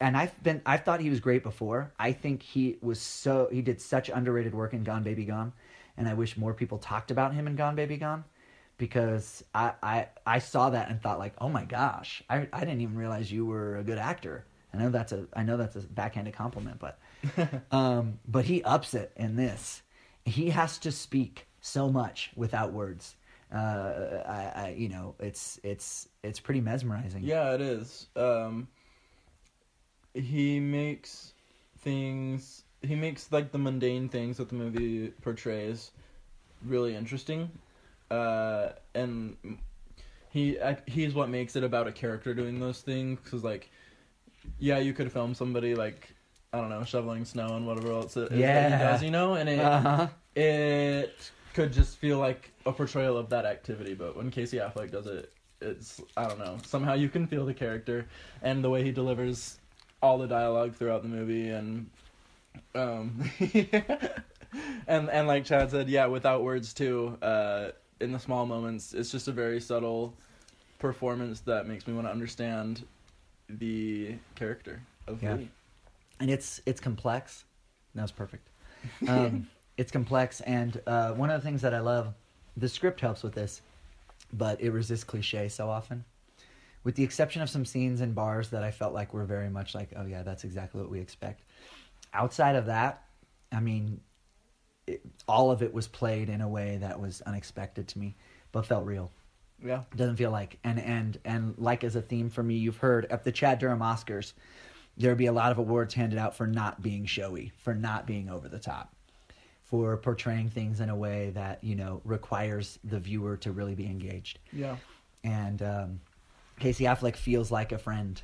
[0.01, 1.93] and I've been I've thought he was great before.
[1.99, 5.53] I think he was so he did such underrated work in Gone Baby Gone,
[5.97, 8.25] and I wish more people talked about him in Gone Baby Gone,
[8.79, 12.81] because I I, I saw that and thought like, oh my gosh, I I didn't
[12.81, 14.47] even realize you were a good actor.
[14.73, 16.99] I know that's a I know that's a backhanded compliment, but
[17.71, 19.83] um, but he ups it in this.
[20.31, 23.17] He has to speak so much without words.
[23.53, 27.23] Uh, I, I you know it's it's it's pretty mesmerizing.
[27.25, 28.07] Yeah, it is.
[28.15, 28.69] Um,
[30.15, 31.33] he makes
[31.79, 32.63] things.
[32.83, 35.91] He makes like the mundane things that the movie portrays
[36.65, 37.51] really interesting,
[38.11, 39.37] uh, and
[40.31, 43.19] he I, he's what makes it about a character doing those things.
[43.23, 43.71] Because like,
[44.59, 46.15] yeah, you could film somebody like
[46.53, 48.65] I don't know shoveling snow and whatever else it is that Yeah.
[48.79, 50.09] he does, you know, and it Uh-huh.
[50.35, 53.95] it could just feel like a portrayal of that activity.
[53.95, 56.59] But when Casey Affleck does it, it's I don't know.
[56.67, 58.07] Somehow you can feel the character
[58.43, 59.59] and the way he delivers
[60.03, 61.89] all the dialogue throughout the movie, and
[62.75, 63.23] um,
[64.89, 67.17] and and like Chad said, yeah, without words too.
[67.23, 67.71] Uh,
[68.01, 70.15] in the small moments, it's just a very subtle
[70.79, 72.85] performance that makes me want to understand
[73.49, 75.35] the character of Yeah.
[75.37, 75.51] Lee.
[76.21, 77.45] And it's it's complex.
[77.95, 78.49] That was perfect.
[79.07, 79.47] Um,
[79.77, 82.15] it's complex, and uh, one of the things that I love,
[82.57, 83.63] the script helps with this,
[84.33, 86.05] but it resists cliche so often.
[86.85, 89.75] With the exception of some scenes in bars that I felt like were very much
[89.75, 91.43] like, oh yeah, that's exactly what we expect.
[92.15, 93.05] Outside of that,
[93.53, 94.01] I mean,
[94.87, 98.17] it, all of it was played in a way that was unexpected to me,
[98.53, 99.11] but felt real
[99.63, 99.83] Yeah.
[99.97, 103.25] doesn't feel like and and and like as a theme for me you've heard at
[103.25, 104.35] the chad durham oscars
[105.01, 108.29] there'd be a lot of awards handed out for not being showy for not being
[108.29, 108.95] over the top
[109.65, 113.87] for portraying things in a way that you know requires the viewer to really be
[113.87, 114.77] engaged Yeah.
[115.25, 116.01] and um,
[116.59, 118.21] Casey Affleck feels like a friend,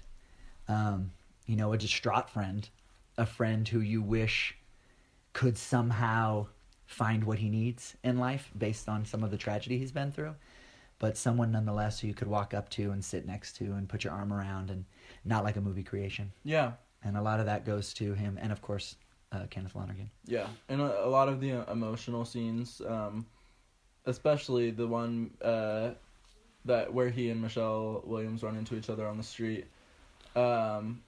[0.69, 1.11] um,
[1.47, 2.69] you know, a distraught friend,
[3.17, 4.55] a friend who you wish
[5.33, 6.47] could somehow
[6.87, 10.35] find what he needs in life based on some of the tragedy he's been through,
[10.99, 14.05] but someone nonetheless who you could walk up to and sit next to and put
[14.05, 14.85] your arm around and
[15.27, 16.33] not like a movie creation.
[16.45, 16.73] Yeah.
[17.03, 18.97] And a lot of that goes to him and of course
[19.33, 20.11] uh, Kenneth Lonergan.
[20.25, 23.27] Yeah, and a, a lot of the uh, emotional scenes, um,
[24.05, 25.91] especially the one uh,
[26.65, 29.67] that where he and Michelle Williams run into each other on the street.
[30.35, 31.03] Um,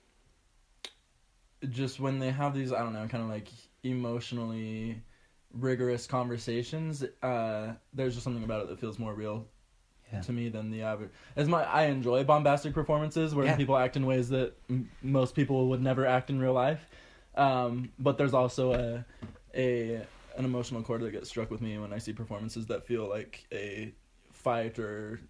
[1.71, 3.49] just when they have these, I don't know, kind of like
[3.83, 5.03] emotionally
[5.53, 7.05] rigorous conversations.
[7.23, 9.47] Uh, there's just something about it that feels more real
[10.13, 10.21] Yeah.
[10.23, 11.11] to me than the average.
[11.37, 13.57] As my I enjoy bombastic performances where Yeah.
[13.57, 16.87] people act in ways that m- most people would never act in real life.
[17.37, 19.05] Um, but there's also a
[19.55, 20.07] a
[20.37, 23.45] an emotional chord that gets struck with me when I see performances that feel like
[23.53, 23.93] a
[24.33, 25.21] fight or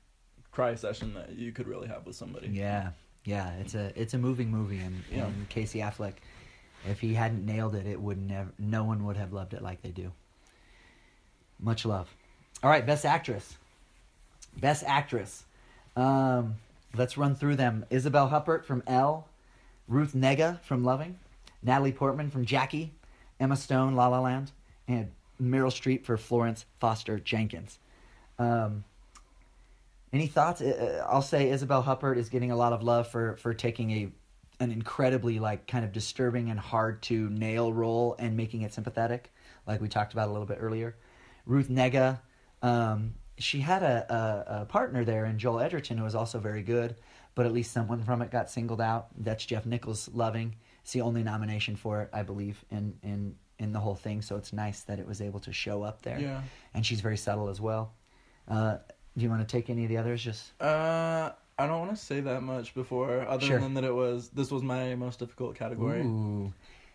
[0.53, 2.49] cry session that you could really have with somebody.
[2.49, 2.91] Yeah,
[3.25, 5.27] yeah, it's a it's a moving movie, and, Yeah.
[5.27, 6.15] and Casey Affleck,
[6.89, 8.51] if he hadn't nailed it, it would never.
[8.59, 10.13] No one would have loved it like they do.
[11.59, 12.09] Much love.
[12.63, 13.57] All right, best actress.
[14.57, 15.45] Best actress.
[15.97, 16.57] Um,
[16.97, 17.85] let's run through them.
[17.91, 19.27] Isabelle Huppert from Elle,
[19.87, 21.19] Ruth Negga from Loving,
[21.63, 22.93] Natalie Portman from Jackie,
[23.41, 24.53] Emma Stone La La Land,
[24.87, 27.79] and Meryl Streep for Florence Foster Jenkins.
[28.39, 28.85] Um,
[30.13, 30.63] any thoughts?
[31.07, 34.11] I'll say Isabelle Huppert is getting a lot of love for for taking a
[34.61, 39.31] an incredibly like kind of disturbing and hard to nail role and making it sympathetic,
[39.67, 40.97] like we talked about a little bit earlier.
[41.47, 42.21] Ruth Negga,
[42.63, 46.63] um, she had a, a, a partner there in Joel Edgerton who was also very
[46.63, 46.97] good,
[47.35, 49.09] but at least someone from it got singled out.
[49.17, 50.09] That's Jeff Nichols.
[50.13, 50.57] Loving.
[50.83, 54.23] It's the only nomination for it, I believe, in in in the whole thing.
[54.23, 56.43] So it's nice that it was able to show up there, Yeah.
[56.75, 57.93] and she's very subtle as well.
[58.47, 58.79] Uh,
[59.17, 60.23] do you want to take any of the others?
[60.23, 63.59] Just Uh, I don't want to say that much before, other Sure.
[63.59, 66.01] than that it was this was my most difficult category.
[66.03, 66.53] Ooh.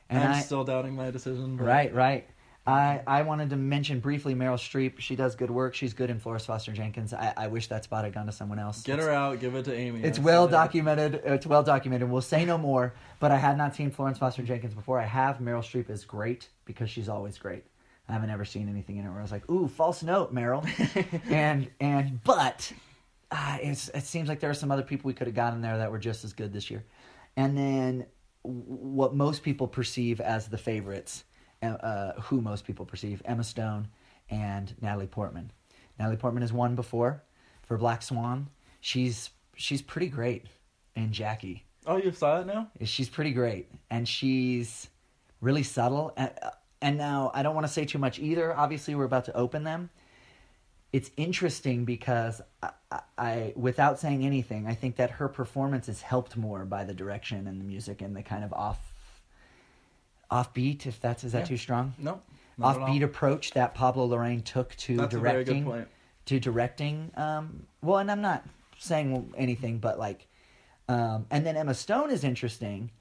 [0.10, 1.58] And I'm I, still doubting my decision.
[1.58, 2.28] But right, right.
[2.66, 4.99] I, I wanted to mention briefly Meryl Streep.
[4.99, 5.76] She does good work.
[5.76, 7.14] She's good in Florence Foster Jenkins.
[7.14, 8.84] I, I wish that spot had gone to someone else.
[8.84, 9.41] Get her out.
[9.41, 10.01] Give it to Amy.
[10.01, 10.51] It's well it.
[10.51, 11.22] documented.
[11.26, 12.09] It's well documented.
[12.09, 12.93] We'll say no more.
[13.20, 14.97] But I had not seen Florence Foster Jenkins before.
[14.97, 15.39] I have.
[15.39, 17.66] Meryl Streep is great because she's always great.
[18.07, 20.66] I haven't ever seen anything in it where I was like, "Ooh, false note, Meryl."
[21.30, 22.72] and and but
[23.34, 25.78] uh, it's, it seems like there are some other people we could have gotten there
[25.80, 26.86] that were just as good this year.
[27.36, 28.05] And then
[28.43, 31.24] what most people perceive as the favorites,
[31.64, 33.88] uh, uh, who most people perceive, Emma Stone
[34.30, 35.51] and Natalie Portman.
[35.97, 37.24] Natalie Portman has won before
[37.64, 38.49] for Black Swan.
[38.82, 40.45] She's she's pretty great
[40.95, 41.66] in Jackie.
[41.86, 42.70] Oh, you saw it now?
[42.84, 44.88] She's pretty great, and she's
[45.41, 46.14] really subtle.
[46.16, 46.51] And, uh,
[46.82, 48.55] and now I don't want to say too much either.
[48.55, 49.89] Obviously, we're about to open them.
[50.91, 56.01] It's interesting because I, I, I, without saying anything, I think that her performance is
[56.01, 58.93] helped more by the direction and the music and the kind of off,
[60.34, 60.86] offbeat.
[60.86, 61.45] If that's is that Yeah.
[61.45, 61.93] too strong?
[61.97, 62.21] No.
[62.57, 62.88] not at all.
[62.88, 65.88] Offbeat approach that Pablo Larraín took to That's a very directing good point.
[66.25, 67.11] to directing.
[67.15, 68.43] Um, well, and I'm not
[68.77, 70.27] saying anything, but like,
[70.88, 72.91] um, and then Emma Stone is interesting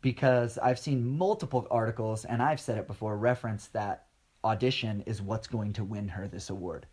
[0.00, 4.06] because I've seen multiple articles, and I've said it before, reference that
[4.44, 6.86] audition is what's going to win her this award.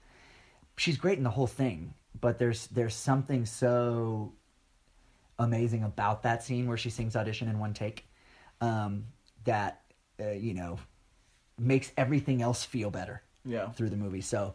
[0.75, 4.33] She's great in the whole thing, but there's there's something so
[5.39, 8.07] amazing about that scene where she sings audition in one take
[8.61, 9.05] um,
[9.45, 9.81] that
[10.19, 10.79] uh, you know
[11.59, 13.69] makes everything else feel better Yeah.
[13.71, 14.21] through the movie.
[14.21, 14.53] So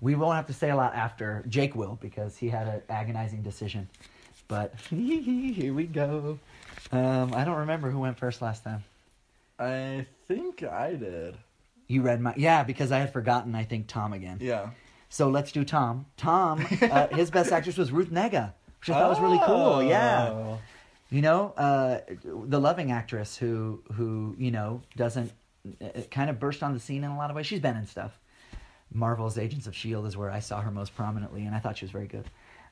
[0.00, 3.42] we won't have to say a lot after Jake will because he had an agonizing
[3.42, 3.88] decision.
[4.48, 6.38] But here we go.
[6.92, 8.84] Um, I don't remember who went first last time.
[9.58, 11.34] I think I did.
[11.88, 13.54] You read my yeah because I had forgotten.
[13.54, 14.38] I think Tom again.
[14.40, 14.70] Yeah.
[15.08, 16.06] So let's do Tom.
[16.16, 19.82] Tom, uh, his best actress was Ruth Negga, which I thought was really cool.
[19.82, 20.58] Yeah, Oh.
[21.10, 25.32] You know, uh, the loving actress who who you know doesn't
[25.80, 27.46] uh, kind of burst on the scene in a lot of ways.
[27.46, 28.18] She's been in stuff.
[28.92, 31.84] Marvel's Agents of Shield is where I saw her most prominently, and I thought she
[31.84, 32.24] was very good.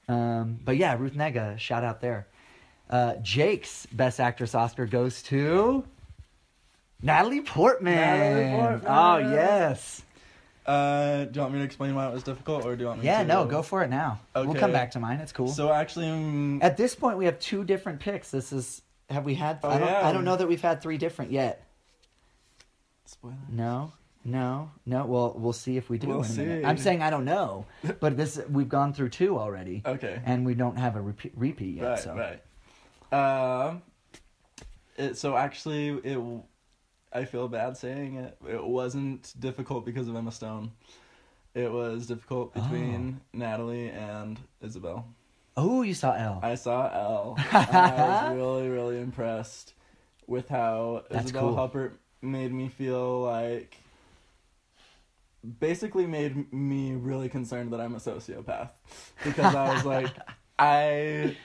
[0.09, 2.27] Um, but yeah, Ruth Negga, shout out there.
[2.91, 5.85] Uh, Jake's best actress Oscar goes to
[7.03, 7.95] Natalie Portman.
[7.95, 8.83] Natalie Portman.
[8.87, 10.03] Oh yes.
[10.67, 13.01] Uh, do you want me to explain why it was difficult, or do you want
[13.01, 13.29] me Yeah, to?
[13.29, 14.21] no, go for it now.
[14.35, 15.19] We'll come back to mine.
[15.21, 15.49] It's cool.
[15.49, 18.31] So actually, um, At this point, we have two different picks.
[18.31, 19.59] This is have we had?
[19.63, 19.89] Oh, I don't.
[19.89, 20.09] yeah.
[20.09, 21.67] I don't know that we've had three different yet.
[23.05, 23.35] spoiler.
[23.51, 23.93] No,
[24.25, 25.05] no, no.
[25.05, 26.09] Well, we'll see if we do.
[26.09, 26.63] We'll in a minute.
[26.63, 26.67] see.
[26.67, 27.67] I'm saying I don't know,
[28.01, 30.21] but this we've gone through two already, Okay.
[30.25, 31.85] and we don't have a repeat, repeat yet.
[31.85, 32.15] right, so
[33.13, 33.69] right.
[33.69, 33.83] Um,
[34.97, 36.19] it so actually it,
[37.15, 38.37] I feel bad saying it.
[38.49, 40.73] It wasn't difficult because of Emma Stone.
[41.55, 43.39] It was difficult between oh.
[43.39, 45.07] Natalie and Isabelle.
[45.57, 46.41] oh, you saw Elle.
[46.43, 47.37] I saw Elle.
[47.53, 49.75] I was really, really impressed
[50.27, 51.57] with how That's Isabelle cool.
[51.57, 53.77] Huppert made me feel like.
[55.61, 58.71] Basically, made me really concerned that I'm a sociopath
[59.23, 60.11] because I was like,
[60.59, 61.37] I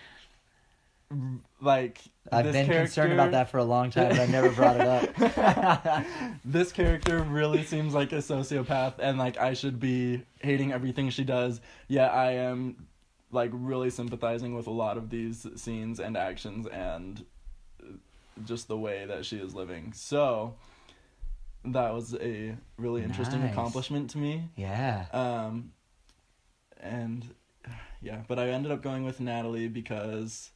[1.61, 1.99] like.
[2.31, 4.87] I've this been concerned about that for a long time, but I never brought it
[4.87, 6.05] up.
[6.45, 11.23] this character really seems like a sociopath and like I should be hating everything she
[11.23, 11.61] does.
[11.87, 12.87] Yet I am
[13.31, 17.23] like really sympathizing with a lot of these scenes and actions and
[18.45, 19.93] just the way that she is living.
[19.93, 20.55] So
[21.65, 23.51] that was a really interesting Nice.
[23.51, 24.45] accomplishment to me.
[24.55, 25.05] yeah.
[25.11, 25.71] Um
[26.81, 27.25] and
[28.01, 30.51] yeah, but I ended up going with Natalie because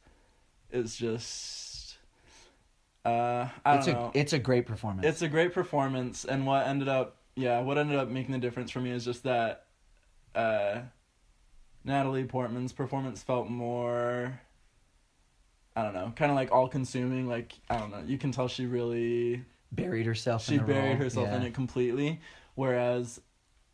[0.70, 1.63] it's just
[3.04, 4.10] uh I it's don't a know.
[4.14, 5.06] it's a great performance.
[5.06, 8.70] It's a great performance, and what ended up, yeah, what ended up making the difference
[8.70, 9.66] for me is just that
[10.34, 10.80] uh,
[11.84, 14.40] Natalie Portman's performance felt more,
[15.76, 17.28] I don't know, kind of like all consuming.
[17.28, 20.44] Like, I don't know, you can tell she really, buried herself.
[20.44, 20.96] she buried role.
[20.96, 22.20] herself in it completely.
[22.54, 23.20] Whereas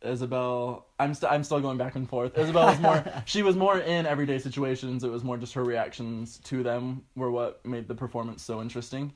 [0.03, 2.37] Isabelle, I'm, st- I'm still going back and forth.
[2.37, 5.03] Isabelle was more, she was more in everyday situations.
[5.03, 9.13] It was more just her reactions to them were what made the performance so interesting.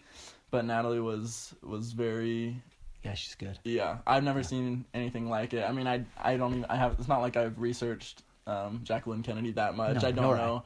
[0.52, 2.62] But Natalie was was very
[3.04, 3.58] Yeah, she's good.
[3.64, 5.64] yeah, I've never seen anything like it.
[5.68, 6.96] I mean, I I don't even I have.
[7.00, 10.02] It's not like I've researched um, Jacqueline Kennedy that much.
[10.02, 10.46] No, I don't nor I.
[10.46, 10.64] know.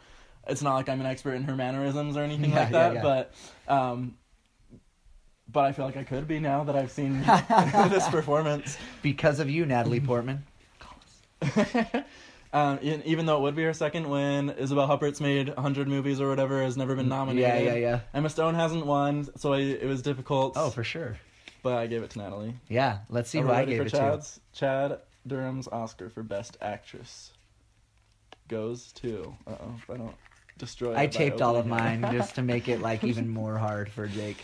[0.47, 2.93] It's not like I'm an expert in her mannerisms or anything Yeah, like yeah, that.
[2.95, 3.01] yeah.
[3.01, 3.33] But
[3.73, 4.15] um,
[5.51, 7.21] but I feel like I could be now that I've seen
[7.89, 8.77] this performance.
[9.01, 10.43] Because of you, Natalie Portman.
[12.53, 16.29] um, even though it would be her second win, Isabelle Huppert's made 100 movies or
[16.29, 17.63] whatever, has never been nominated.
[17.63, 17.99] Yeah, yeah, yeah.
[18.13, 20.53] Emma Stone hasn't won, so I, it was difficult.
[20.55, 21.17] Oh, for sure.
[21.63, 22.55] but I gave it to Natalie.
[22.67, 23.97] Yeah, let's see who I gave for it to.
[23.97, 24.39] Chad's?
[24.53, 27.31] Chad Durham's Oscar for Best Actress
[28.47, 29.35] goes to.
[29.47, 30.15] Uh oh, if I don't
[30.57, 30.95] destroy.
[30.95, 34.43] I taped all of mine just to make it like even more hard for Jake.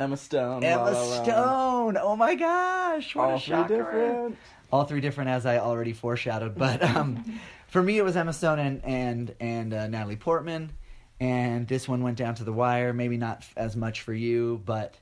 [0.00, 0.62] Emma Stone.
[0.62, 1.98] La Emma La Stone.
[2.00, 3.76] Oh my gosh, what All a three shocker!
[3.76, 4.38] different.
[4.72, 6.56] All three different, as I already foreshadowed.
[6.56, 7.38] But um,
[7.68, 10.72] for me, it was Emma Stone and and and uh, Natalie Portman,
[11.20, 12.92] and this one went down to the wire.
[12.92, 14.96] Maybe not as much for you, but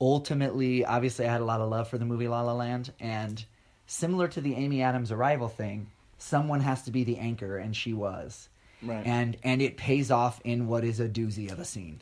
[0.00, 3.42] ultimately, obviously, I had a lot of love for the movie La La Land, and
[3.86, 7.92] similar to the Amy Adams Arrival thing, someone has to be the anchor, and she
[7.92, 8.48] was.
[8.80, 9.04] Right.
[9.04, 12.00] and and it pays off in what is a doozy of a scene.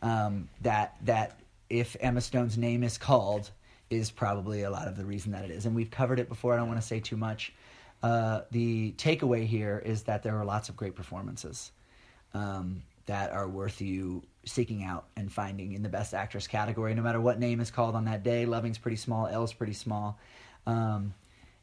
[0.00, 1.38] Um, that that
[1.68, 3.50] if Emma Stone's name is called
[3.90, 6.54] is probably a lot of the reason that it is, and we've covered it before.
[6.54, 7.52] I don't want to say too much.
[8.02, 11.70] Uh, the takeaway here is that there are lots of great performances
[12.34, 17.02] um, that are worth you seeking out and finding in the best actress category, no
[17.02, 18.46] matter what name is called on that day.
[18.46, 20.18] Loving's pretty small, Elle's pretty small.
[20.66, 21.14] Um,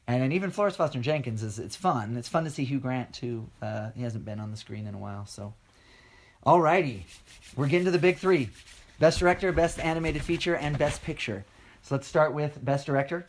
[0.07, 2.17] and then even Florence Foster Jenkins is it's fun.
[2.17, 3.49] It's fun to see Hugh Grant too.
[3.61, 5.53] Uh, he hasn't been on the screen in a while, so.
[6.45, 7.03] Alrighty,
[7.55, 8.49] we're getting to the big three:
[8.99, 11.45] best director, best animated feature, and best picture.
[11.81, 13.27] So let's start with best director.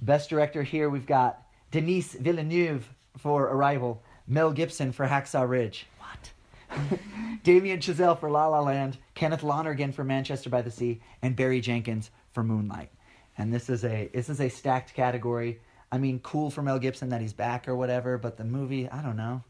[0.00, 5.86] Best director here we've got Denis Villeneuve for Arrival, Mel Gibson for Hacksaw Ridge.
[5.98, 7.00] What?
[7.42, 11.60] Damien Chazelle for La La Land, Kenneth Lonergan for Manchester by the Sea, and Barry
[11.60, 12.90] Jenkins for Moonlight.
[13.38, 15.60] And this is a this is a stacked category.
[15.90, 19.02] I mean, cool for Mel Gibson that he's back or whatever, but the movie, I
[19.02, 19.42] don't know.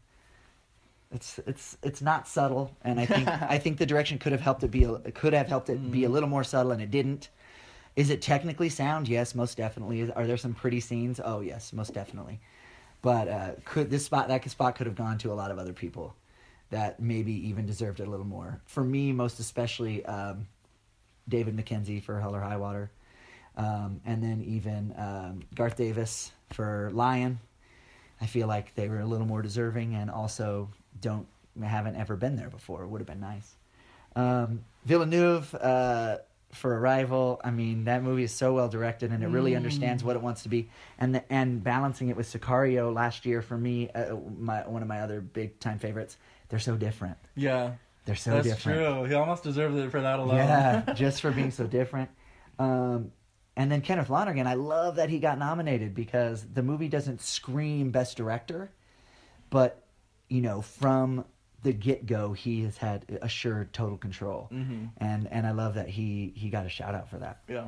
[1.15, 4.63] It's it's it's not subtle, and I think I think the direction could have helped
[4.63, 7.29] it be a, could have helped it be a little more subtle, and it didn't.
[7.95, 9.07] Is it technically sound?
[9.07, 10.11] Yes, most definitely.
[10.11, 11.21] Are there some pretty scenes?
[11.23, 12.39] Oh yes, most definitely.
[13.01, 15.73] But uh, could this spot that spot could have gone to a lot of other
[15.73, 16.15] people
[16.71, 18.59] that maybe even deserved it a little more.
[18.65, 20.47] For me, most especially um,
[21.29, 22.91] David Mackenzie for Hell or High Water.
[23.57, 27.39] um, and then even um, Garth Davis for Lion.
[28.21, 30.69] I feel like they were a little more deserving, and also
[30.99, 31.27] don't
[31.63, 32.85] haven't ever been there before.
[32.85, 33.55] Would have been nice.
[34.15, 36.17] Um, Villeneuve uh,
[36.51, 37.39] for Arrival.
[37.43, 39.57] I mean, that movie is so well directed, and it really Mm.
[39.57, 40.69] understands what it wants to be.
[40.97, 44.87] And the, and balancing it with Sicario last year for me, uh, my one of
[44.87, 46.17] my other big time favorites.
[46.49, 47.17] They're so different.
[47.35, 47.71] Yeah,
[48.05, 48.79] They're so that's different.
[48.79, 49.03] That's true.
[49.05, 50.37] He almost deserved it for that alone.
[50.37, 52.09] Yeah, just for being so different.
[52.59, 53.11] Um,
[53.57, 57.89] and then Kenneth Lonergan, I love that he got nominated because the movie doesn't scream
[57.89, 58.69] best director,
[59.49, 59.81] but
[60.29, 61.25] you know, from
[61.63, 65.89] the get go, he has had assured total control, hmm and and I love that
[65.89, 67.39] he he got a shout out for that.
[67.47, 67.65] Yeah.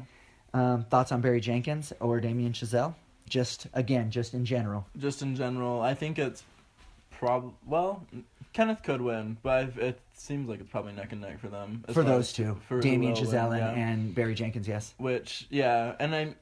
[0.54, 2.96] Um, thoughts on Barry Jenkins or Damien Chazelle?
[3.30, 4.88] Just again, just in general.
[4.98, 6.44] Just in general, I think it's
[7.12, 8.06] prob well,
[8.54, 11.84] Kenneth could win, but I've, it seems like it's probably neck and neck for them.
[11.92, 13.84] for those as- two, for Damien win, Chazelle and, yeah.
[13.86, 14.94] and Barry Jenkins, yes.
[14.98, 16.36] Which yeah, and I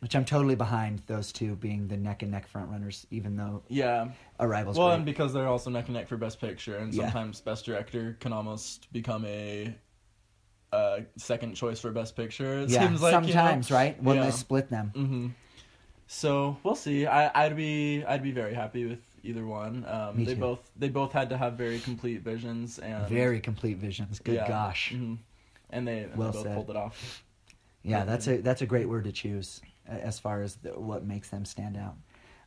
[0.00, 3.62] Which I'm totally behind those two being the neck and neck front runners, even though
[3.68, 4.10] yeah.
[4.38, 4.96] Arrival's well, great.
[4.96, 7.04] and because they're also neck and neck for best picture, and Yeah.
[7.06, 9.74] sometimes best director can almost become a.
[10.70, 12.60] Uh, second choice for best picture.
[12.60, 13.26] It yeah, seems like you know?
[13.26, 14.00] sometimes, right?
[14.02, 14.26] When Yeah.
[14.26, 14.90] they split them.
[14.94, 15.28] hmm
[16.06, 17.06] So we'll see.
[17.06, 19.84] I, I'd be I'd be very happy with either one.
[19.88, 20.40] Um, Me they too.
[20.40, 24.20] both they both had to have very complete visions and Very complete visions.
[24.20, 24.46] Good yeah.
[24.48, 24.92] gosh.
[24.94, 25.18] Mhm.
[25.70, 26.54] And they, and Well they both said.
[26.54, 27.24] pulled it off.
[27.82, 31.28] Yeah, that's a that's a great word to choose as far as the, what makes
[31.30, 31.96] them stand out.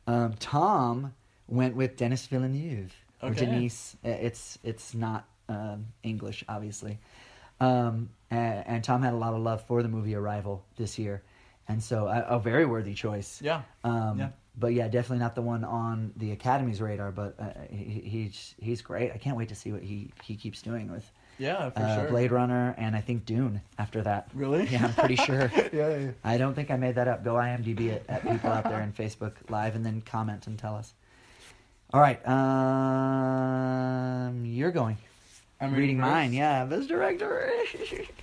[0.07, 1.13] Um, Tom
[1.47, 3.95] went with Dennis Villeneuve or Denise.
[4.05, 6.99] Uh, It's it's not um, English, obviously.
[7.59, 11.21] Um, and, and Tom had a lot of love for the movie Arrival this year,
[11.67, 13.41] and so a, a very worthy choice.
[13.41, 13.61] Yeah.
[13.83, 14.29] Um, Yeah.
[14.57, 17.11] But yeah, definitely not the one on the Academy's radar.
[17.11, 19.11] But uh, he, he's he's great.
[19.13, 21.09] I can't wait to see what he, he keeps doing with
[21.41, 22.09] Yeah, for uh, sure.
[22.09, 24.27] Blade Runner and I think Dune after that.
[24.35, 24.67] Really?
[24.67, 25.51] Yeah, I'm pretty sure.
[25.73, 26.11] yeah, yeah.
[26.23, 27.23] I don't think I made that up.
[27.23, 30.75] Go IMDb it at people out there in Facebook Live and then comment and tell
[30.75, 30.93] us.
[31.93, 32.25] All right,
[34.29, 34.97] um, you're going.
[35.59, 36.09] I'm reading first?
[36.09, 36.31] mine.
[36.31, 37.51] Yeah, best director.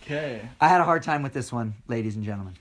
[0.05, 0.41] Okay.
[0.59, 2.55] I had a hard time with this one, ladies and gentlemen.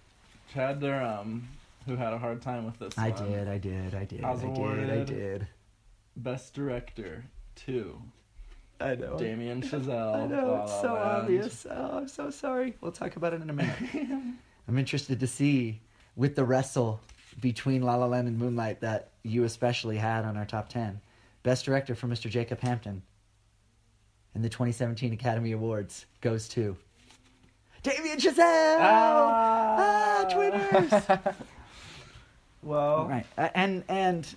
[0.53, 1.47] Chad Durham,
[1.86, 3.32] who had a hard time with this I one.
[3.32, 5.47] did, I did, I did, I did, I did.
[6.18, 7.24] Best director,
[7.55, 8.01] two.
[8.80, 9.17] I know.
[9.17, 10.15] Damien Chazelle.
[10.15, 11.03] I know it's so Land.
[11.23, 11.65] obvious.
[11.69, 12.75] Oh, I'm so sorry.
[12.82, 13.75] We'll talk about it in a minute.
[14.67, 15.82] I'm interested to see
[16.15, 16.99] with the wrestle
[17.41, 20.99] between La La Land and Moonlight that you especially had on our top ten.
[21.43, 22.30] Best director for Mr.
[22.30, 23.01] Jacob Hampton.
[24.36, 26.75] And the 2017 Academy Awards goes to
[27.84, 28.78] Damien Chazelle.
[28.80, 31.03] Ah, Ah, Twitters.
[32.63, 33.25] well, Right.
[33.38, 34.28] Uh, And and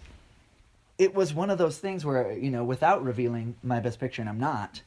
[1.01, 4.29] it was one of those things where, you know, without revealing my best picture and
[4.29, 4.83] I'm not,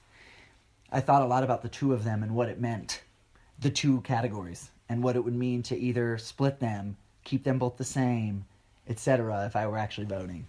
[0.91, 3.01] I thought a lot about the two of them and what it meant,
[3.57, 7.78] the two categories, and what it would mean to either split them, keep them both
[7.78, 8.45] the same,
[8.88, 9.47] etc.
[9.47, 10.45] if I were actually voting.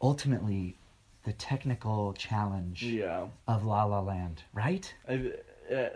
[0.00, 0.78] Ultimately,
[1.24, 3.26] the technical challenge yeah.
[3.46, 4.94] of La La Land, right?
[5.06, 5.32] I,
[5.70, 5.88] uh,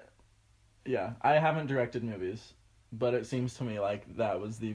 [0.85, 2.53] yeah, I haven't directed movies,
[2.93, 4.75] but it seems to me like that was the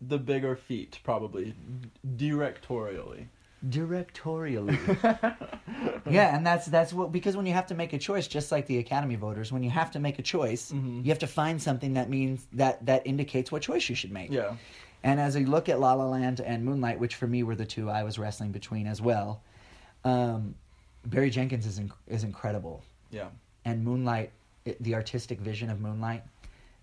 [0.00, 1.54] the bigger feat, probably
[2.16, 3.26] directorially.
[3.68, 4.78] Directorially.
[6.10, 8.66] yeah, and that's that's what because when you have to make a choice, just like
[8.66, 11.04] the Academy voters, when you have to make a choice, Mhm.
[11.04, 14.30] you have to find something that means that that indicates what choice you should make.
[14.30, 14.56] Yeah,
[15.02, 17.66] And as I look at La La Land and Moonlight, which for me were the
[17.66, 19.42] two I was wrestling between as well,
[20.04, 20.54] um,
[21.04, 23.28] Barry Jenkins is inc- is incredible, yeah,
[23.66, 24.32] and Moonlight,
[24.64, 26.22] it, the artistic vision of Moonlight,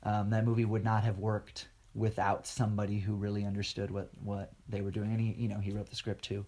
[0.04, 1.68] um, that movie would not have worked
[1.98, 5.72] without somebody who really understood what what they were doing, and he you know he
[5.72, 6.46] wrote the script too.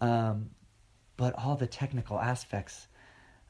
[0.00, 0.50] Um,
[1.16, 2.86] but all the technical aspects.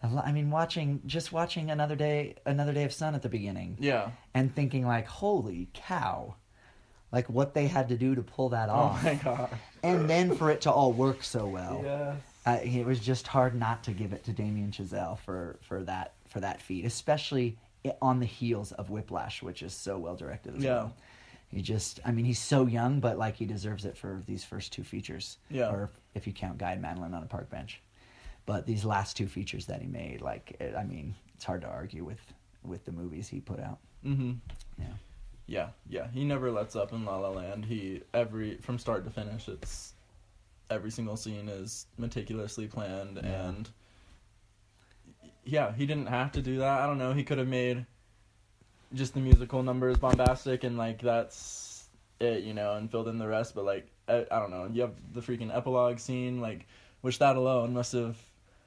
[0.03, 4.11] I mean, watching just watching another day, another day of sun at the beginning, yeah.
[4.33, 6.37] and thinking like, "Holy cow!"
[7.13, 9.51] Like what they had to do to pull that off, Oh my god.
[9.83, 11.81] and then for it to all work so well.
[11.85, 12.17] Yes.
[12.47, 16.15] Uh, it was just hard not to give it to Damien Chazelle for for that
[16.29, 17.59] for that feat, especially
[18.01, 20.75] on the heels of Whiplash, which is so well directed as Yeah.
[20.77, 20.95] well.
[21.51, 24.73] He just, I mean, he's so young, but like he deserves it for these first
[24.73, 25.39] two features.
[25.51, 25.71] Yeah.
[25.71, 27.83] Or if you count Guy and Madeline on a park bench,
[28.47, 31.69] but these last two features that he made, like, it, I mean, it's hard to
[31.69, 32.21] argue with
[32.63, 33.79] with the movies he put out.
[34.07, 34.33] Mm-hmm.
[34.79, 34.87] Yeah.
[35.47, 36.07] Yeah, yeah.
[36.13, 37.65] He never lets up in La La Land.
[37.65, 39.95] He every from start to finish, it's
[40.71, 43.49] every single scene is meticulously planned Yeah.
[43.49, 43.69] and
[45.45, 46.81] yeah, he didn't have to do that.
[46.81, 47.13] I don't know.
[47.13, 47.87] He could have made
[48.95, 51.89] just the musical numbers bombastic and like that's
[52.19, 53.55] it, you know, and filled in the rest.
[53.55, 54.69] But like I, I don't know.
[54.73, 56.67] You have the freaking epilogue scene, like
[57.01, 58.17] which that alone must have.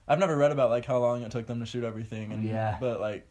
[0.08, 2.78] I've never read about like how long it took them to shoot everything, and Yeah.
[2.80, 3.28] but like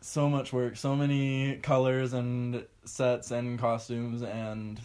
[0.00, 4.80] so much work, so many colors and sets and costumes and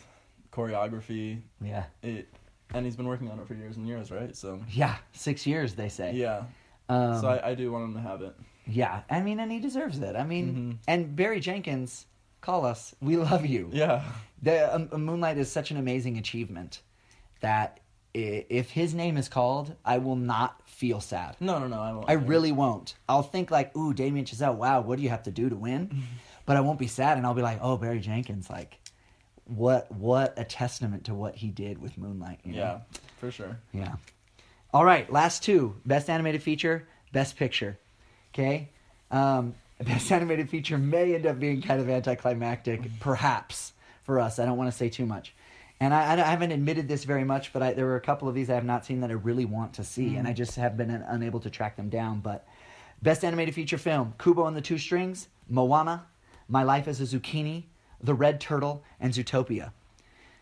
[0.51, 1.41] choreography.
[1.61, 1.83] Yeah.
[2.01, 2.27] It,
[2.73, 4.35] and he's been working on it for years and years, right?
[4.35, 6.13] So Yeah, six years they say.
[6.15, 6.43] yeah.
[6.89, 8.35] Um, so I, I do want him to have it.
[8.65, 10.15] Yeah, I mean, and he deserves it.
[10.15, 10.77] I mean, Mhm.
[10.87, 12.05] and Barry Jenkins,
[12.41, 12.93] call us.
[13.01, 13.69] We love you.
[13.73, 14.03] Yeah.
[14.41, 16.81] The um, Moonlight is such an amazing achievement
[17.41, 17.79] that
[18.13, 21.35] if his name is called, I will not feel sad.
[21.39, 21.81] No, no, no.
[21.81, 22.09] I won't.
[22.09, 22.93] I really won't.
[23.09, 26.03] I'll think like, "Ooh, Damien Chazelle, wow, what do you have to do to win?"
[26.45, 28.77] But I won't be sad, and I'll be like, "Oh, Barry Jenkins, like,
[29.45, 32.59] what what a testament to what he did with Moonlight." you know?
[32.59, 32.79] Yeah,
[33.19, 33.57] for sure.
[33.71, 33.95] Yeah.
[34.73, 37.79] All right, last two: best animated feature, best picture.
[38.33, 38.69] Okay.
[39.11, 43.73] Um, best animated feature may end up being kind of anticlimactic, perhaps
[44.03, 44.39] for us.
[44.39, 45.33] I don't want to say too much,
[45.79, 48.35] and I, I haven't admitted this very much, but I, there were a couple of
[48.35, 50.77] these I have not seen that I really want to see, and I just have
[50.77, 52.19] been un- unable to track them down.
[52.21, 52.47] But
[53.01, 56.05] best animated feature film: Kubo and the Two Strings, Moana,
[56.47, 57.63] My Life as a Zucchini,
[58.01, 59.71] The Red Turtle, and Zootopia.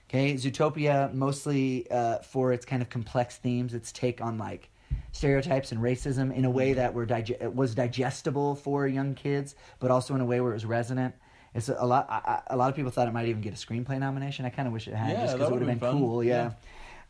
[0.09, 4.69] Okay, Zootopia mostly uh, for its kind of complex themes, its take on like
[5.11, 9.91] stereotypes and racism in a way that were it was digestible for young kids, but
[9.91, 11.13] also in a way where it was resonant.
[11.53, 12.09] It's a, a lot.
[12.09, 14.45] I, a lot of people thought it might even get a screenplay nomination.
[14.45, 15.99] I kind of wish it had, Yeah, just because it would would've been, fun.
[15.99, 16.23] cool.
[16.23, 16.51] Yeah.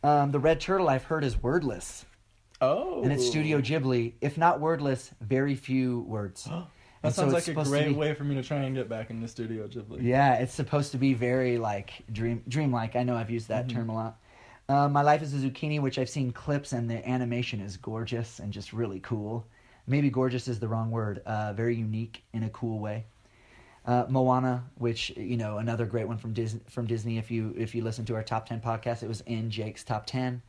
[0.02, 2.04] Um, the Red Turtle I've heard is wordless,
[2.60, 3.02] Oh.
[3.02, 4.14] and it's Studio Ghibli.
[4.20, 6.48] If not wordless, very few words.
[7.02, 8.76] That And so sounds it's like a great be- way for me to try and
[8.76, 10.02] get back into Studio Ghibli.
[10.04, 12.94] Yeah, it's supposed to be very like dream dreamlike.
[12.94, 13.72] I know I've used that Mhm.
[13.72, 14.20] term a lot.
[14.68, 18.38] Uh, My Life is a Zucchini, which I've seen clips, and the animation is gorgeous
[18.38, 19.46] and just really cool.
[19.86, 21.22] Maybe gorgeous is the wrong word.
[21.26, 23.04] Uh, very unique in a cool way.
[23.84, 26.60] Uh, Moana, which you know, another great one from Disney.
[26.68, 29.50] From Disney, if you if you listen to our top ten podcast, it was in
[29.50, 30.40] Jake's top ten.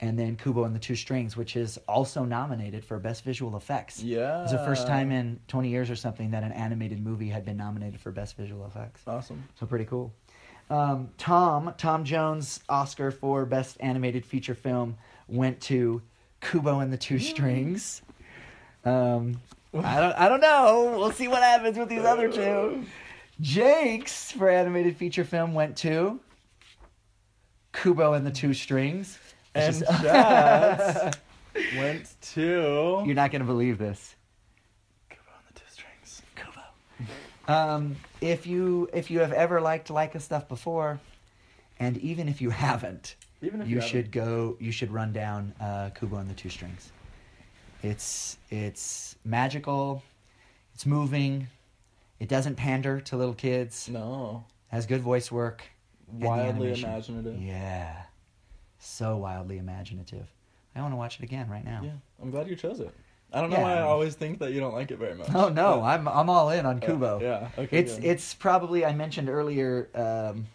[0.00, 4.02] And then Kubo and the Two Strings, which is also nominated for best visual effects.
[4.02, 4.42] Yeah.
[4.42, 7.56] It's the first time in 20 years or something that an animated movie had been
[7.56, 9.02] nominated for Best Visual Effects.
[9.06, 9.44] Awesome.
[9.54, 10.12] So pretty cool.
[10.70, 14.96] Um, Tom Tom Jones Oscar for Best Animated Feature Film
[15.28, 16.00] went to
[16.40, 18.02] Kubo and the Two Strings.
[18.84, 19.40] Um,
[19.74, 20.94] I don't I don't know.
[20.98, 22.84] We'll see what happens with these other two.
[23.40, 26.20] Jake's for animated feature film went to
[27.72, 29.18] Kubo and the Two Strings.
[29.54, 29.82] And is-
[31.76, 33.02] went to.
[33.04, 34.14] You're not gonna believe this.
[35.10, 36.22] Kubo and the Two Strings.
[36.36, 37.52] Kubo.
[37.52, 40.98] Um, if you if you have ever liked Laika stuff before,
[41.78, 44.56] and even if you haven't, Even if you, you should go.
[44.58, 46.90] You should run down uh, Kubo and the Two Strings.
[47.82, 50.02] It's it's magical.
[50.74, 51.48] It's moving.
[52.18, 53.88] It doesn't pander to little kids.
[53.88, 54.44] No.
[54.68, 55.62] Has good voice work.
[56.08, 57.40] Wildly imaginative.
[57.40, 58.02] Yeah,
[58.78, 60.26] so wildly imaginative.
[60.74, 61.82] I want to watch it again right now.
[61.84, 61.90] Yeah.
[62.22, 62.92] I'm glad you chose it.
[63.34, 63.62] I don't know Yeah.
[63.62, 65.28] why I always think that you don't like it very much.
[65.34, 67.20] Oh no, But- I'm I'm all in on Kubo.
[67.20, 67.48] Yeah.
[67.58, 67.78] Okay.
[67.78, 68.04] It's good.
[68.04, 69.88] it's probably I mentioned earlier.
[69.94, 70.46] Um,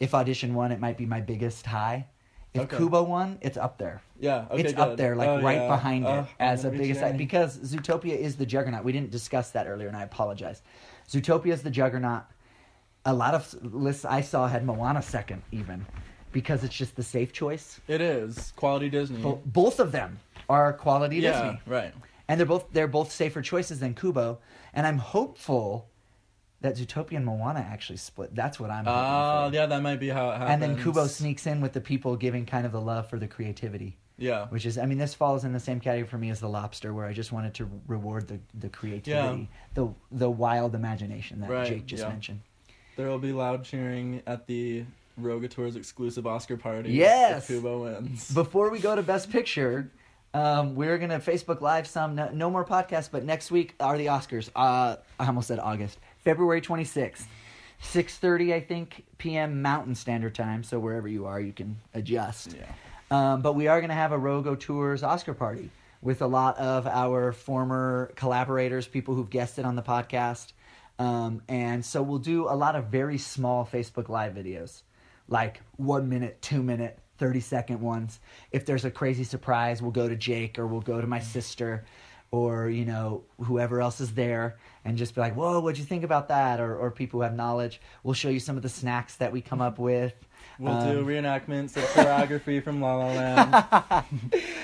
[0.00, 2.06] if audition won, it might be my biggest high.
[2.54, 2.76] If Okay.
[2.78, 4.00] Kubo won, it's up there.
[4.18, 4.46] yeah.
[4.50, 4.62] Okay.
[4.62, 4.80] it's good.
[4.80, 5.68] up there, like Oh, right yeah.
[5.68, 7.18] behind it, Oh, as a biggest reaching.
[7.18, 8.84] because Zootopia is the juggernaut.
[8.84, 10.62] We didn't discuss that earlier, and I apologize.
[11.08, 12.22] Zootopia is the juggernaut.
[13.04, 15.84] A lot of lists I saw had Moana second, even
[16.32, 17.80] because it's just the safe choice.
[17.88, 19.20] It is quality Disney.
[19.22, 20.18] Bo- both of them
[20.48, 21.32] are quality yeah.
[21.32, 21.94] Disney Right.
[22.28, 24.38] and they're both they're both safer choices than Kubo,
[24.74, 25.88] and I'm hopeful
[26.60, 28.34] that Zootopia and Moana actually split.
[28.34, 29.54] That's what I'm hoping Ah, for.
[29.54, 29.66] yeah.
[29.66, 30.50] That might be how it happens.
[30.50, 33.28] and then Kubo sneaks in with the people giving kind of the love for the
[33.28, 34.46] creativity, Yeah.
[34.48, 36.92] which is I mean this falls in the same category for me as the Lobster,
[36.92, 41.66] where I just wanted to reward the the creativity, the the wild imagination that Right,
[41.68, 42.08] Jake just yeah.
[42.08, 42.40] mentioned.
[42.96, 44.84] There will be loud cheering at the
[45.18, 46.92] Rogue Auteurs exclusive Oscar party.
[46.92, 47.46] Yes!
[47.46, 48.30] Kubo wins.
[48.32, 49.90] Before we go to Best Picture,
[50.34, 52.14] um, we're gonna Facebook Live some.
[52.14, 54.50] No, no more podcasts, but next week are the Oscars.
[54.54, 57.26] Uh, I almost said August, February twenty sixth,
[57.80, 59.62] six thirty, I think, p.m.
[59.62, 60.62] Mountain Standard Time.
[60.62, 62.54] So wherever you are, you can adjust.
[62.54, 62.72] yeah.
[63.10, 65.70] Um, but we are gonna have a Rogue Auteurs Oscar party
[66.02, 70.52] with a lot of our former collaborators, people who've guested on the podcast.
[71.00, 74.82] Um, and so we'll do a lot of very small Facebook Live videos,
[75.28, 78.20] like one minute, two minute, 30 second ones.
[78.52, 81.84] If there's a crazy surprise, we'll go to Jake or we'll go to my sister
[82.30, 86.04] or, you know, whoever else is there and just be like, whoa, what'd you think
[86.04, 86.60] about that?
[86.60, 87.80] Or, or people who have knowledge.
[88.02, 90.14] We'll show you some of the snacks that we come up with.
[90.58, 94.04] We'll do Um, reenactments of choreography from La La Land.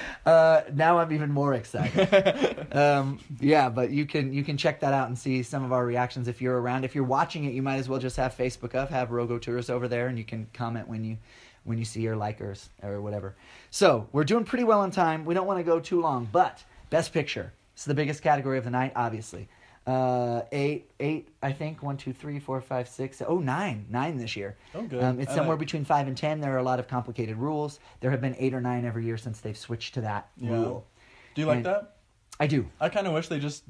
[0.26, 2.66] uh, now I'm even more excited.
[2.76, 5.86] um, yeah, but you can you can check that out and see some of our
[5.86, 6.84] reactions if you're around.
[6.84, 9.70] If you're watching it, you might as well just have Facebook up, have Rogue Auteurs
[9.70, 11.16] over there, and you can comment when you
[11.62, 13.36] when you see your likers or whatever.
[13.70, 15.24] So we're doing pretty well on time.
[15.24, 17.53] We don't want to go too long, but best picture.
[17.74, 19.49] It's the biggest category of the night, obviously.
[19.87, 21.82] Uh, eight, eight, I think.
[21.82, 23.20] One, two, three, four, five, six.
[23.26, 24.57] Oh, nine, nine this year.
[24.74, 25.03] Oh, good.
[25.03, 26.41] Um, it's I somewhere like- between five and ten.
[26.41, 27.80] There are a lot of complicated rules.
[28.01, 30.51] There have been eight or nine every year since they've switched to that Yeah.
[30.53, 30.87] rule.
[31.35, 31.97] Do you like And- that?
[32.41, 32.66] I do.
[32.80, 33.62] I kind of wish they just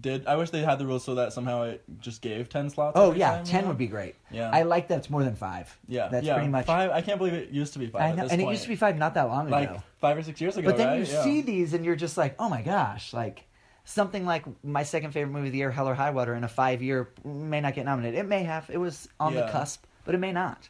[0.00, 0.26] did.
[0.26, 2.94] I wish they had the rules so that somehow it just gave ten slots.
[2.98, 3.68] Oh yeah, time, you ten know?
[3.68, 4.14] would be great.
[4.30, 4.50] Yeah.
[4.52, 5.76] I like that it's more than five.
[5.86, 6.34] Yeah, that's yeah.
[6.34, 6.64] pretty much.
[6.66, 6.90] five.
[6.90, 8.02] I can't believe it used to be five.
[8.02, 9.82] I at know, and it used to be five not that long like ago.
[10.00, 10.68] five or six years ago.
[10.70, 10.98] But then right?
[11.06, 11.22] you Yeah.
[11.24, 13.44] see these and you're just like, oh my gosh, like
[13.86, 16.48] something like my second favorite movie of the year, Hell or High Water, in a
[16.48, 18.18] five year may not get nominated.
[18.18, 18.68] It may have.
[18.68, 20.68] It was on the cusp, but it may not.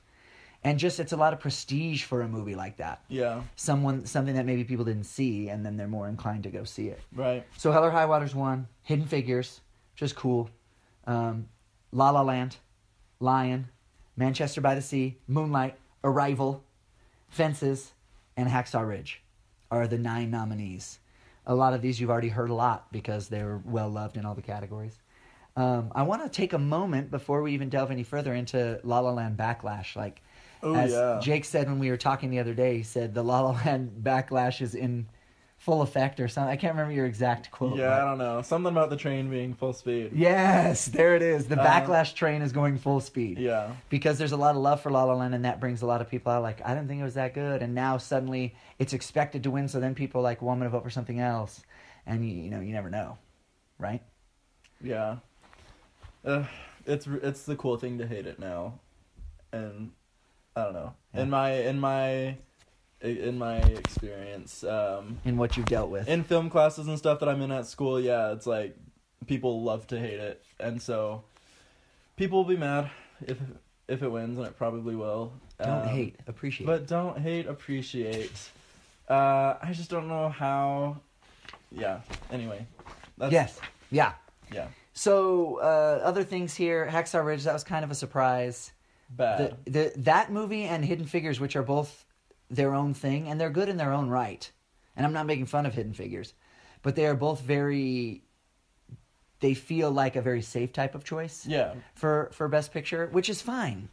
[0.63, 3.03] And just it's a lot of prestige for a movie like that.
[3.09, 3.43] Yeah.
[3.57, 6.89] Someone something that maybe people didn't see, and then they're more inclined to go see
[6.89, 7.01] it.
[7.13, 7.45] Right.
[7.57, 8.69] So Hell or High Water's one.
[8.83, 9.61] Hidden Figures,
[9.97, 10.51] just cool.
[11.07, 11.49] Um,
[11.93, 12.57] La La Land,
[13.19, 13.69] Lion,
[14.17, 16.63] Manchester by the Sea, Moonlight, Arrival,
[17.29, 17.93] Fences,
[18.37, 19.23] and Hacksaw Ridge
[19.71, 20.99] are the nine nominees.
[21.47, 24.35] A lot of these you've already heard a lot because they're well loved in all
[24.35, 24.99] the categories.
[25.57, 29.01] Um, I want to take a moment before we even delve any further into La
[29.01, 29.97] La Land backlash.
[29.97, 30.23] Like,
[30.63, 31.21] Oh, as yeah.
[31.23, 34.01] Jake said when we were talking the other day, he said the La La Land
[34.03, 35.07] backlash is in
[35.59, 36.51] full effect or something.
[36.53, 37.77] I can't remember your exact quote.
[37.79, 38.43] Yeah, but- I don't know.
[38.43, 40.13] Something about the train being full speed.
[40.15, 41.47] Yes, there it is.
[41.49, 43.39] The Uh, backlash train is going full speed.
[43.39, 43.73] Yeah.
[43.89, 46.01] Because there's a lot of love for La La Land, and that brings a lot
[46.01, 46.43] of people out.
[46.43, 49.67] Like, I didn't think it was that good, and now suddenly it's expected to win.
[49.69, 51.63] So then people like, well, I'm to vote for something else,
[52.07, 53.19] and you, you know, you never know,
[53.79, 54.03] right?
[54.83, 55.17] Yeah.
[56.25, 56.45] Uh,
[56.87, 58.79] it's it's the cool thing to hate it now,
[59.53, 59.91] and
[60.55, 60.95] I don't know.
[61.15, 61.23] Yeah.
[61.23, 62.37] In my in my
[63.01, 66.09] in my experience, um, In what you've dealt with.
[66.09, 68.77] in film classes and stuff that I'm in at school, yeah, it's like
[69.27, 71.23] people love to hate it, and so
[72.17, 72.91] people will be mad
[73.27, 73.39] if
[73.89, 75.33] if it wins, and it probably will.
[75.59, 76.67] Don't Um, hate, appreciate.
[76.67, 78.33] but don't hate, appreciate.
[79.09, 80.97] Uh, I just don't know how.
[81.71, 82.01] Yeah.
[82.33, 82.67] Anyway,
[83.19, 84.13] that's, yes, yeah.
[84.53, 84.69] Yeah.
[84.95, 87.45] So uh, other things here, Hacksaw Ridge.
[87.45, 88.73] That was kind of a surprise.
[89.11, 89.57] Bad.
[89.65, 92.05] the, the that movie and Hidden Figures, which are both
[92.51, 94.51] their own thing, and they're good in their own right.
[94.97, 96.35] And I'm not making fun of Hidden Figures,
[96.83, 98.23] but they are both very.
[99.41, 101.75] They feel like a very safe type of choice yeah.
[101.95, 103.89] for for Best Picture, which is fine.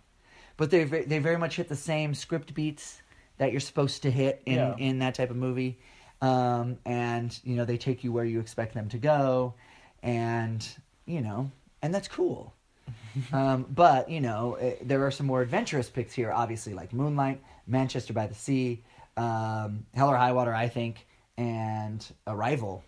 [0.56, 3.02] But they they very much hit the same script beats
[3.38, 4.76] that you're supposed to hit in Yeah.
[4.78, 5.80] in that type of movie,
[6.22, 9.56] um, and you know they take you where you expect them to go,
[10.02, 10.66] and
[11.06, 11.52] you know,
[11.82, 12.54] and that's cool.
[13.34, 16.32] um, but you know, eh, there are some more adventurous picks here.
[16.32, 18.84] Obviously, like Moonlight, Manchester by the Sea,
[19.18, 21.06] um, Hell or High Water, I think,
[21.38, 22.84] and Arrival.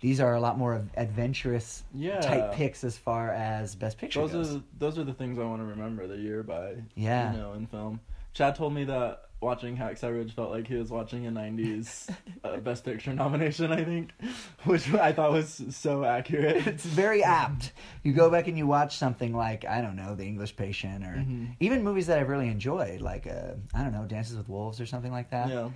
[0.00, 2.20] These are a lot more of adventurous Yeah.
[2.20, 4.56] type picks as far as Best Picture Those goes.
[4.56, 6.74] are those are the things I want to remember the year by.
[6.94, 7.32] Yeah.
[7.32, 8.00] You know, in film.
[8.34, 12.08] Chad told me that watching Hacksaw Ridge felt like he was watching a '90s
[12.44, 13.70] uh, Best Picture nomination.
[13.72, 14.10] I think,
[14.64, 16.66] which I thought was so accurate.
[16.66, 17.72] it's very apt.
[18.02, 21.16] You go back and you watch something like I don't know, The English Patient, or
[21.18, 21.56] Mhm.
[21.60, 24.86] even movies that I've really enjoyed, like uh, I don't know, Dances with Wolves or
[24.86, 25.70] something like that, yeah.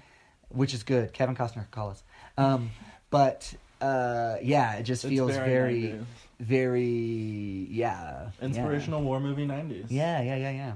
[0.48, 1.12] which is good.
[1.12, 2.02] Kevin Costner, call us.
[2.38, 2.70] Um,
[3.11, 6.04] but uh, yeah, it just It's feels very, 90s.
[6.38, 8.44] very, yeah, yeah.
[8.44, 9.86] inspirational war movie '90s.
[9.88, 10.72] Yeah, yeah, yeah, yeah.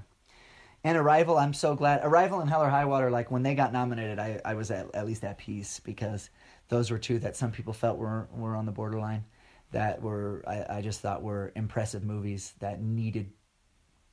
[0.87, 2.01] And Arrival, I'm so glad.
[2.05, 4.95] Arrival and Hell or High Water, like when they got nominated, I, I was at,
[4.95, 6.28] at least at peace because
[6.68, 9.24] those were two that some people felt were were on the borderline,
[9.72, 13.32] that were I, I just thought were impressive movies that needed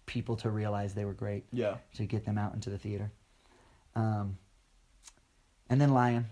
[0.06, 1.76] people to realize they were great Yeah.
[1.96, 3.12] to get them out into the theater.
[3.96, 4.38] Um,
[5.70, 6.28] and then Lion,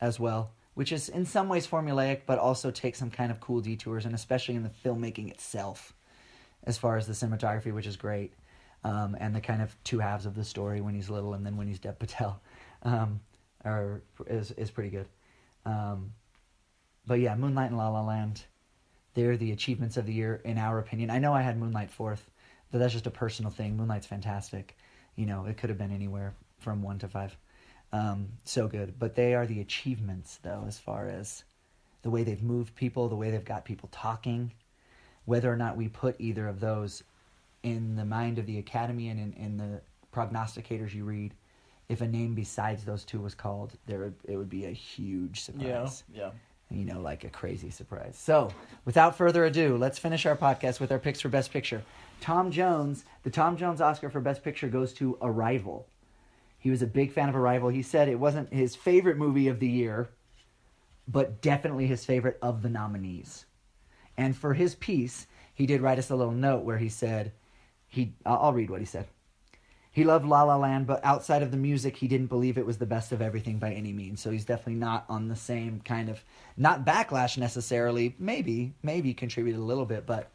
[0.00, 3.60] as well, which is in some ways formulaic, but also takes some kind of cool
[3.60, 5.94] detours, and especially in the filmmaking itself,
[6.64, 8.34] as far as the cinematography, which is great,
[8.84, 11.56] um, and the kind of two halves of the story when he's little and then
[11.56, 12.40] when he's Dev Patel,
[12.82, 13.20] um,
[13.64, 15.08] are is is pretty good.
[15.64, 16.12] Um,
[17.06, 18.44] but yeah, Moonlight and La La Land,
[19.14, 21.10] they're the achievements of the year in our opinion.
[21.10, 22.30] I know I had Moonlight fourth,
[22.70, 23.76] but that's just a personal thing.
[23.76, 24.76] Moonlight's fantastic.
[25.16, 27.36] You know, it could have been anywhere from one to five.
[27.92, 28.98] Um, so good.
[28.98, 31.44] But they are the achievements, though, as far as
[32.02, 34.52] the way they've moved people, the way they've got people talking.
[35.24, 37.04] Whether or not we put either of those
[37.64, 39.80] in the mind of the Academy and in, in the
[40.14, 41.34] prognosticators you read,
[41.88, 45.40] if a name besides those two was called, there would, it would be a huge
[45.40, 45.66] surprise.
[45.66, 45.86] Yeah.
[45.86, 46.30] surprise Yeah.
[46.70, 48.16] you know, like a crazy surprise.
[48.16, 48.50] So,
[48.84, 51.82] without further ado, let's finish our podcast with our picks for Best Picture.
[52.20, 55.86] Tom Jones, the Tom Jones Oscar for Best Picture goes to Arrival.
[56.58, 57.68] He was a big fan of Arrival.
[57.68, 60.08] He said it wasn't his favorite movie of the year,
[61.06, 63.44] but definitely his favorite of the nominees.
[64.16, 67.32] And for his piece, he did write us a little note where he said,
[67.94, 69.06] he I'll read what he said.
[69.92, 72.78] he loved La La Land, but outside of the music, he didn't believe it was
[72.78, 74.20] the best of everything by any means.
[74.20, 76.20] So he's definitely not on the same kind of
[76.56, 78.14] not backlash necessarily.
[78.18, 80.30] Maybe maybe contributed a little bit, but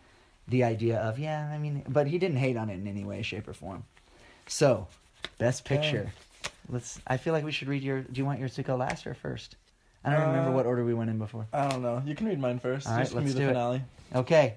[0.48, 3.22] the idea of yeah, I mean, but he didn't hate on it in any way,
[3.22, 3.84] shape, or form.
[4.48, 4.88] So,
[5.38, 6.12] best picture.
[6.70, 7.00] Let's.
[7.06, 8.02] I feel like we should read your.
[8.02, 9.56] Do you want yours to go last or first?
[10.06, 11.46] I don't remember Uh, what order we went in before.
[11.52, 12.02] I don't know.
[12.06, 12.88] You can read mine first.
[12.88, 13.82] All right, let's be the do it.
[14.16, 14.56] Okay.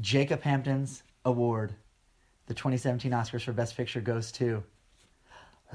[0.00, 1.74] Jacob Hampton's award,
[2.46, 4.62] the 2017 Oscars for Best Picture goes to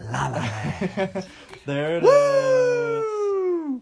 [0.01, 1.25] La La Land.
[1.65, 2.09] there it is.
[2.09, 3.75] Woo!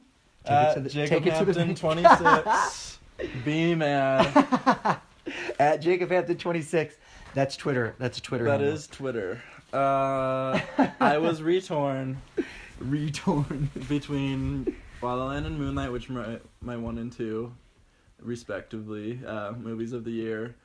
[0.45, 2.99] It At to the- Jacob take it the Hampton, 26.
[3.45, 4.99] Be mad.
[5.59, 6.95] At Jacob Hampton 26.
[7.33, 7.95] That's Twitter.
[7.99, 8.45] That's a Twitter.
[8.45, 8.73] That handle.
[8.73, 9.41] is Twitter.
[9.71, 10.59] Uh,
[10.99, 12.21] I was retorn
[12.79, 13.69] retorn.
[13.87, 17.53] between La La Land and Moonlight, which my, my one and two,
[18.19, 20.55] respectively, uh, movies of the year.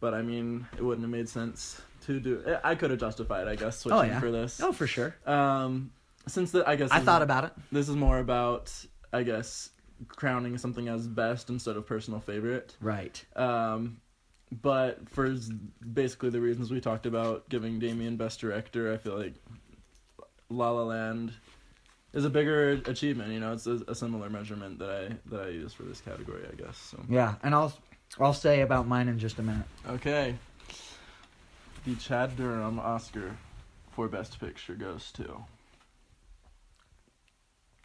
[0.00, 2.56] But I mean, it wouldn't have made sense to do.
[2.62, 4.20] I could have justified, I guess, switching Oh yeah.
[4.20, 4.60] for this.
[4.60, 5.14] Oh for sure.
[5.26, 5.90] Um,
[6.28, 7.52] since the, I guess I thought about it.
[7.72, 8.72] this is more about,
[9.12, 9.70] I guess,
[10.08, 12.76] crowning something as best instead of personal favorite.
[12.80, 13.24] Right.
[13.36, 13.98] Um,
[14.62, 15.34] but for
[15.92, 19.34] basically the reasons we talked about giving Damien Best Director, I feel like
[20.50, 21.32] La La Land
[22.12, 23.32] is a bigger achievement.
[23.32, 26.42] You know, it's a, a similar measurement that I that I use for this category,
[26.50, 26.76] I guess.
[26.76, 27.72] So Yeah, and I'll
[28.18, 29.66] I'll say about mine in just a minute.
[29.88, 30.36] okay,
[31.84, 33.36] the Chad Durham Oscar
[33.92, 35.44] for Best Picture goes to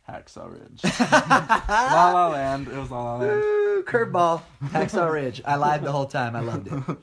[0.09, 0.81] Hacksaw Ridge.
[1.11, 2.67] La La Land.
[2.67, 3.41] It was La La Land.
[3.41, 5.41] Woo, curveball, Hacksaw Ridge.
[5.45, 6.35] I lied the whole time.
[6.35, 6.97] I loved it.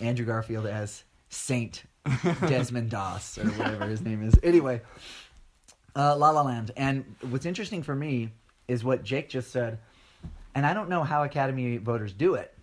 [0.00, 1.84] Andrew Garfield as Saint
[2.40, 4.34] Desmond Doss or whatever his name is.
[4.42, 4.80] Anyway,
[5.96, 6.70] uh, La La Land.
[6.76, 8.30] And what's interesting for me
[8.68, 9.78] is what Jake just said.
[10.54, 12.54] And I don't know how Academy voters do it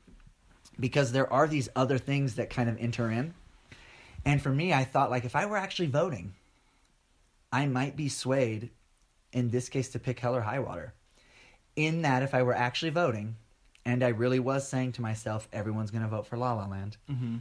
[0.80, 3.34] because there are these other things that kind of enter in.
[4.26, 6.34] And for me, I thought like if I were actually voting,
[7.52, 8.72] I might be swayed
[9.32, 10.94] in this case to pick Hell or High Water
[11.76, 13.36] in that if I were actually voting
[13.86, 16.98] and I really was saying to myself, everyone's going to vote for La La Land.
[17.10, 17.38] Mm-hmm.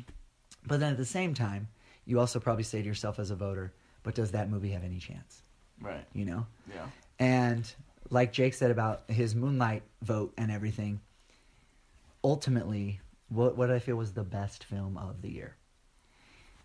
[0.66, 1.68] But then at the same time,
[2.04, 3.72] you also probably say to yourself as a voter,
[4.02, 5.42] but does that movie have any chance?
[5.80, 6.04] Right.
[6.12, 6.46] You know?
[6.68, 6.86] Yeah.
[7.18, 7.72] And
[8.10, 11.00] like Jake said about his Moonlight vote and everything,
[12.22, 15.56] ultimately, what, what I feel was the best film of the year.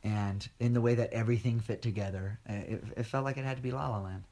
[0.03, 3.57] And in the way that everything fit together, uh, it, it felt like it had
[3.57, 4.24] to be La La Land.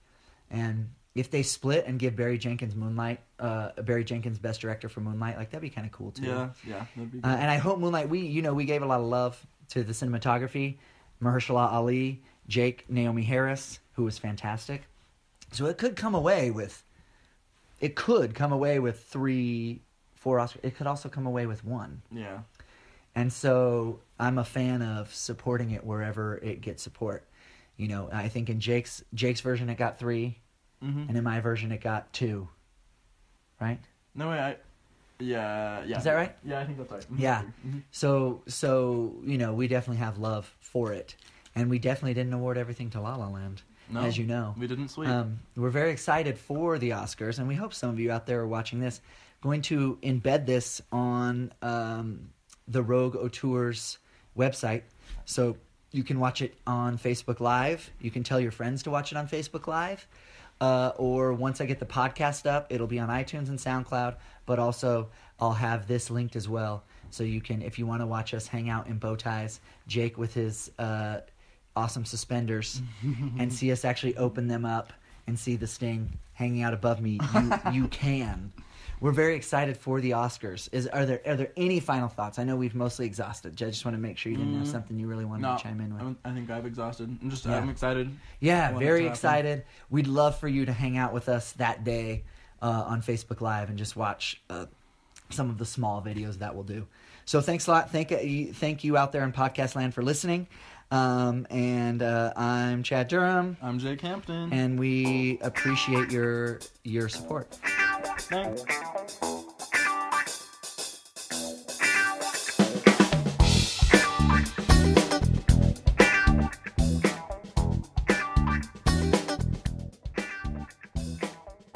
[0.49, 5.01] And if they split and give Barry Jenkins Moonlight, uh, Barry Jenkins Best Director for
[5.01, 6.23] Moonlight, like that'd be kind of cool too.
[6.23, 6.49] Yeah.
[6.65, 6.85] Yeah.
[6.95, 8.07] That'd be Uh, and I hope Moonlight.
[8.07, 10.77] We, you know, we gave a lot of love to the cinematography.
[11.21, 14.83] Mahershala Ali, Jake, Naomie Harris, who was fantastic.
[15.51, 16.83] So it could come away with.
[17.79, 19.81] It could come away with three,
[20.15, 20.57] four Oscars.
[20.63, 22.01] It could also come away with one.
[22.11, 22.39] yeah.
[23.15, 27.23] And so I'm a fan of supporting it wherever it gets support.
[27.75, 30.37] You know, I think in Jake's Jake's version it got 3
[30.83, 31.05] Mm-hmm.
[31.09, 32.47] and in my version it got two.
[33.59, 33.79] Right?
[34.13, 34.55] No way, I.
[35.19, 35.97] Yeah, yeah.
[35.97, 36.35] Is that right?
[36.45, 37.11] Yeah, I think that's right.
[37.11, 37.19] Mhm.
[37.19, 37.41] Yeah.
[37.67, 37.81] Mhm.
[37.89, 41.15] So so you know we definitely have love for it,
[41.55, 44.53] and we definitely didn't award everything to La La Land, No, as you know.
[44.57, 45.09] we didn't sweep.
[45.09, 48.41] Um, we're very excited for the Oscars, and we hope some of you out there
[48.41, 49.01] are watching this.
[49.41, 52.29] Going to embed this on um,
[52.67, 53.97] the Rogue Auteurs
[54.37, 54.81] website,
[55.25, 55.57] so
[55.91, 57.89] you can watch it on Facebook Live.
[58.01, 60.07] You can tell your friends to watch it on Facebook Live,
[60.59, 64.15] uh, or once I get the podcast up, it'll be on iTunes and SoundCloud.
[64.45, 65.09] But also,
[65.39, 68.47] I'll have this linked as well, so you can, if you want to watch us
[68.47, 71.19] hang out in bow ties, Jake with his uh,
[71.77, 72.81] awesome suspenders,
[73.39, 74.91] and see us actually open them up
[75.27, 77.19] and see the sting hanging out above me.
[77.33, 78.51] You, you can.
[78.99, 80.69] We're very excited for the Oscars.
[80.71, 82.39] Is are there are there any final thoughts?
[82.39, 83.51] I know we've mostly exhausted.
[83.61, 85.55] I just want to make sure you didn't have Mm, something you really wanted no,
[85.55, 86.01] to chime in with.
[86.01, 87.15] I'm- I think I've exhausted.
[87.21, 87.57] I'm just, Yeah.
[87.57, 88.09] I'm excited.
[88.39, 89.65] Yeah, very excited.
[89.91, 92.23] We'd love for you to hang out with us that day
[92.59, 94.65] uh, on Facebook Live and just watch uh,
[95.29, 96.87] some of the small videos that we'll do.
[97.25, 97.91] So thanks a lot.
[97.91, 100.47] Thank you, thank you out there in podcast land for listening.
[100.89, 104.53] Um, and uh, I'm Chad Durham, I'm Jake Hampton.
[104.53, 107.57] and we appreciate your your support.
[108.19, 108.63] Thanks.